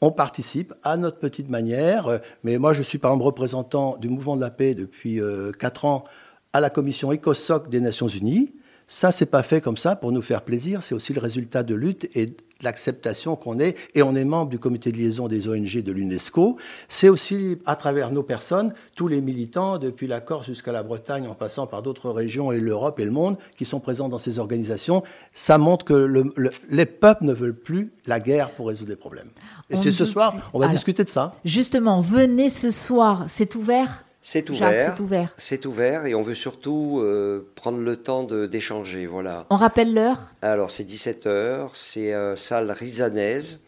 on 0.03 0.11
participe 0.11 0.75
à 0.83 0.97
notre 0.97 1.19
petite 1.19 1.49
manière. 1.49 2.21
Mais 2.45 2.59
moi, 2.59 2.73
je 2.73 2.83
suis 2.83 2.99
par 2.99 3.13
exemple 3.13 3.27
représentant 3.27 3.97
du 3.97 4.09
mouvement 4.09 4.37
de 4.37 4.41
la 4.41 4.51
paix 4.51 4.75
depuis 4.75 5.21
euh, 5.21 5.53
quatre 5.53 5.85
ans 5.85 6.05
à 6.53 6.61
la 6.61 6.71
commission 6.71 7.13
ECOSOC 7.13 7.71
des 7.71 7.81
Nations 7.81 8.09
Unies. 8.09 8.55
Ça, 8.93 9.13
c'est 9.13 9.27
pas 9.27 9.45
fait 9.45 9.61
comme 9.61 9.77
ça 9.77 9.95
pour 9.95 10.11
nous 10.11 10.21
faire 10.21 10.43
plaisir. 10.43 10.83
C'est 10.83 10.97
aussi 10.97 11.13
le 11.13 11.21
résultat 11.21 11.63
de 11.63 11.77
lutte 11.77 12.11
et 12.17 12.35
l'acceptation 12.61 13.37
qu'on 13.37 13.61
est, 13.61 13.77
et 13.95 14.03
on 14.03 14.17
est 14.17 14.25
membre 14.25 14.51
du 14.51 14.59
comité 14.59 14.91
de 14.91 14.97
liaison 14.97 15.29
des 15.29 15.47
ONG 15.47 15.81
de 15.81 15.93
l'UNESCO. 15.93 16.57
C'est 16.89 17.09
aussi 17.09 17.59
à 17.67 17.77
travers 17.77 18.11
nos 18.11 18.25
personnes, 18.25 18.75
tous 18.97 19.07
les 19.07 19.21
militants, 19.21 19.79
depuis 19.79 20.09
la 20.09 20.21
Corse 20.21 20.47
jusqu'à 20.47 20.73
la 20.73 20.83
Bretagne, 20.83 21.29
en 21.29 21.35
passant 21.35 21.69
par 21.69 21.83
d'autres 21.83 22.11
régions 22.11 22.51
et 22.51 22.59
l'Europe 22.59 22.99
et 22.99 23.05
le 23.05 23.13
monde, 23.13 23.39
qui 23.57 23.65
sont 23.65 23.79
présents 23.79 24.09
dans 24.09 24.19
ces 24.19 24.41
organisations. 24.41 25.05
Ça 25.33 25.57
montre 25.57 25.85
que 25.85 26.25
les 26.69 26.87
peuples 26.87 27.27
ne 27.27 27.33
veulent 27.33 27.55
plus 27.55 27.93
la 28.07 28.19
guerre 28.19 28.51
pour 28.51 28.67
résoudre 28.67 28.91
les 28.91 28.97
problèmes. 28.97 29.31
Et 29.71 29.77
c'est 29.77 29.93
ce 29.93 30.05
soir, 30.05 30.51
on 30.53 30.59
va 30.59 30.67
discuter 30.67 31.05
de 31.05 31.11
ça. 31.11 31.37
Justement, 31.45 32.01
venez 32.01 32.51
ce 32.51 32.73
soir, 32.73 33.27
c'est 33.29 33.55
ouvert 33.55 34.05
c'est 34.23 34.51
ouvert. 34.51 34.95
C'est 34.95 35.03
ouvert. 35.03 35.35
C'est 35.39 35.67
ouvert 35.67 36.07
et 36.07 36.15
on 36.15 36.21
veut 36.21 36.35
surtout 36.35 37.01
euh, 37.01 37.51
prendre 37.55 37.79
le 37.79 37.97
temps 37.97 38.25
d'échanger. 38.25 39.07
Voilà. 39.07 39.47
On 39.49 39.57
rappelle 39.57 39.95
l'heure? 39.95 40.35
Alors, 40.43 40.71
c'est 40.71 40.85
17h, 40.85 41.71
c'est 41.75 42.13
euh, 42.13 42.37
salle 42.37 42.71
Rizanaise. 42.71 43.61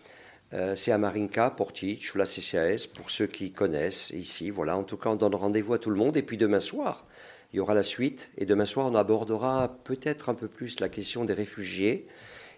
Euh, 0.53 0.75
c'est 0.75 0.93
à 0.93 0.99
Marinka, 0.99 1.49
Portic, 1.49 2.15
ou 2.15 2.19
la 2.19 2.27
CCAS, 2.27 2.87
pour 2.95 3.09
ceux 3.09 3.27
qui 3.27 3.53
connaissent 3.53 4.11
ici. 4.11 4.51
Voilà, 4.51 4.77
en 4.77 4.83
tout 4.83 4.99
cas, 4.99 5.09
on 5.09 5.17
donne 5.17 5.35
rendez-vous 5.35 5.73
à 5.73 5.79
tout 5.79 5.89
le 5.89 5.97
monde. 5.97 6.19
Et 6.19 6.23
puis 6.23 6.37
demain 6.37 6.61
soir, 6.61 7.07
il 7.55 7.57
y 7.57 7.61
aura 7.61 7.75
la 7.75 7.83
suite. 7.83 8.31
Et 8.37 8.45
demain 8.45 8.67
soir, 8.67 8.87
on 8.87 8.95
abordera 8.95 9.75
peut-être 9.85 10.29
un 10.29 10.35
peu 10.35 10.49
plus 10.49 10.81
la 10.81 10.91
question 10.91 11.25
des 11.25 11.33
réfugiés 11.33 12.07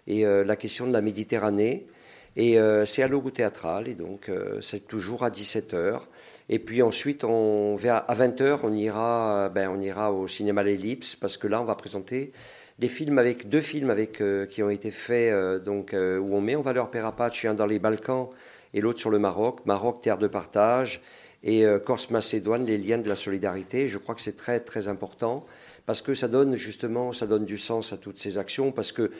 et 0.07 0.23
la 0.23 0.55
question 0.55 0.85
de 0.85 0.93
la 0.93 1.01
Méditerranée. 1.01 1.87
Et 2.35 2.59
c'est 2.85 3.01
à 3.01 3.07
Logo 3.07 3.31
Théâtral, 3.31 3.87
et 3.87 3.95
donc 3.95 4.29
c'est 4.61 4.87
toujours 4.87 5.23
à 5.23 5.31
17h. 5.31 6.01
Et 6.49 6.59
puis 6.59 6.81
ensuite, 6.81 7.23
on, 7.23 7.77
à 7.87 8.15
20h, 8.15 8.59
on 8.63 8.73
ira, 8.73 9.49
ben, 9.49 9.69
on 9.69 9.81
ira 9.81 10.11
au 10.11 10.27
cinéma 10.27 10.63
L'Ellipse, 10.63 11.15
parce 11.15 11.37
que 11.37 11.47
là, 11.47 11.61
on 11.61 11.65
va 11.65 11.75
présenter 11.75 12.31
des 12.77 12.87
films 12.87 13.17
avec 13.17 13.49
deux 13.49 13.61
films 13.61 13.89
avec 13.89 14.21
qui 14.49 14.61
ont 14.61 14.69
été 14.69 14.91
faits 14.91 15.63
donc 15.63 15.93
où 15.93 16.35
on 16.35 16.41
met 16.41 16.55
en 16.55 16.61
valeur 16.61 16.91
Père 16.91 17.05
Apache, 17.05 17.45
un 17.45 17.53
dans 17.53 17.65
les 17.65 17.79
Balkans 17.79 18.27
et 18.73 18.81
l'autre 18.81 18.99
sur 18.99 19.09
le 19.09 19.17
Maroc. 19.17 19.65
Maroc, 19.65 20.01
terre 20.01 20.17
de 20.17 20.27
partage, 20.27 21.01
et 21.41 21.65
Corse-Macédoine, 21.85 22.65
les 22.65 22.77
liens 22.77 22.97
de 22.97 23.07
la 23.07 23.15
solidarité. 23.15 23.87
Je 23.87 23.97
crois 23.97 24.13
que 24.13 24.21
c'est 24.21 24.35
très 24.35 24.59
très 24.59 24.87
important 24.87 25.45
parce 25.85 26.01
que 26.01 26.13
ça 26.13 26.27
donne 26.27 26.55
justement, 26.55 27.13
ça 27.13 27.27
donne 27.27 27.45
du 27.45 27.57
sens 27.57 27.93
à 27.93 27.97
toutes 27.97 28.19
ces 28.19 28.37
actions, 28.37 28.71
parce 28.71 28.91
que 28.91 29.11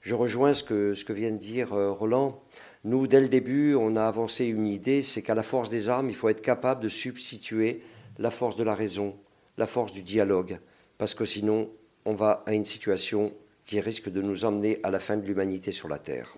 je 0.00 0.14
rejoins 0.14 0.54
ce 0.54 0.62
que, 0.62 0.94
ce 0.94 1.04
que 1.04 1.12
vient 1.12 1.30
de 1.30 1.38
dire 1.38 1.70
Roland. 1.70 2.40
Nous, 2.84 3.06
dès 3.06 3.20
le 3.20 3.28
début, 3.28 3.74
on 3.74 3.96
a 3.96 4.04
avancé 4.04 4.44
une 4.44 4.66
idée, 4.66 5.02
c'est 5.02 5.22
qu'à 5.22 5.34
la 5.34 5.42
force 5.42 5.70
des 5.70 5.88
armes, 5.88 6.10
il 6.10 6.14
faut 6.14 6.28
être 6.28 6.42
capable 6.42 6.82
de 6.82 6.88
substituer 6.88 7.82
la 8.18 8.30
force 8.30 8.56
de 8.56 8.64
la 8.64 8.74
raison, 8.74 9.16
la 9.56 9.66
force 9.66 9.92
du 9.92 10.02
dialogue, 10.02 10.58
parce 10.98 11.14
que 11.14 11.24
sinon, 11.24 11.70
on 12.04 12.14
va 12.14 12.42
à 12.44 12.52
une 12.52 12.66
situation 12.66 13.32
qui 13.66 13.80
risque 13.80 14.10
de 14.10 14.20
nous 14.20 14.44
emmener 14.44 14.78
à 14.82 14.90
la 14.90 15.00
fin 15.00 15.16
de 15.16 15.24
l'humanité 15.24 15.72
sur 15.72 15.88
la 15.88 15.98
Terre. 15.98 16.34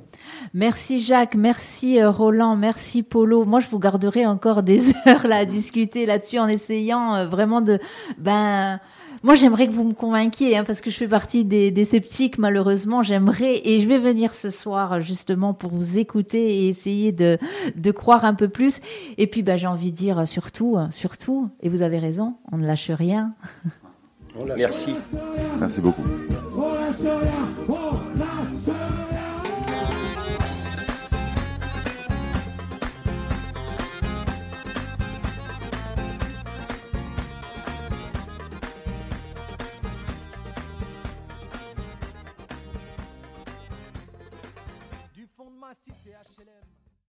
Merci 0.54 1.00
Jacques, 1.00 1.35
merci 1.35 2.00
euh, 2.00 2.11
Roland, 2.11 2.54
merci 2.54 3.02
Polo. 3.02 3.44
Moi, 3.44 3.59
je 3.59 3.66
vous 3.66 3.80
garderai 3.80 4.26
encore 4.26 4.62
des 4.62 4.90
heures 5.06 5.26
là 5.26 5.38
à 5.38 5.44
discuter 5.44 6.06
là-dessus 6.06 6.38
en 6.38 6.46
essayant 6.46 7.16
euh, 7.16 7.26
vraiment 7.26 7.61
de 7.61 7.80
ben 8.18 8.78
moi, 9.26 9.34
j'aimerais 9.34 9.66
que 9.66 9.72
vous 9.72 9.82
me 9.82 9.92
convainquiez, 9.92 10.56
hein, 10.56 10.62
parce 10.62 10.80
que 10.80 10.88
je 10.88 10.96
fais 10.96 11.08
partie 11.08 11.44
des, 11.44 11.84
sceptiques, 11.84 12.38
malheureusement. 12.38 13.02
J'aimerais, 13.02 13.60
et 13.64 13.80
je 13.80 13.88
vais 13.88 13.98
venir 13.98 14.32
ce 14.32 14.50
soir 14.50 15.00
justement 15.00 15.52
pour 15.52 15.72
vous 15.72 15.98
écouter 15.98 16.58
et 16.58 16.68
essayer 16.68 17.10
de, 17.10 17.36
croire 17.90 18.24
un 18.24 18.34
peu 18.34 18.46
plus. 18.48 18.78
Et 19.18 19.26
puis, 19.26 19.42
bah, 19.42 19.56
j'ai 19.56 19.66
envie 19.66 19.90
de 19.90 19.96
dire 19.96 20.28
surtout, 20.28 20.78
surtout, 20.90 21.50
et 21.60 21.68
vous 21.68 21.82
avez 21.82 21.98
raison, 21.98 22.36
on 22.52 22.58
ne 22.58 22.66
lâche 22.68 22.92
rien. 22.92 23.34
Merci. 24.56 24.94
Merci 25.58 25.80
beaucoup. 25.80 26.04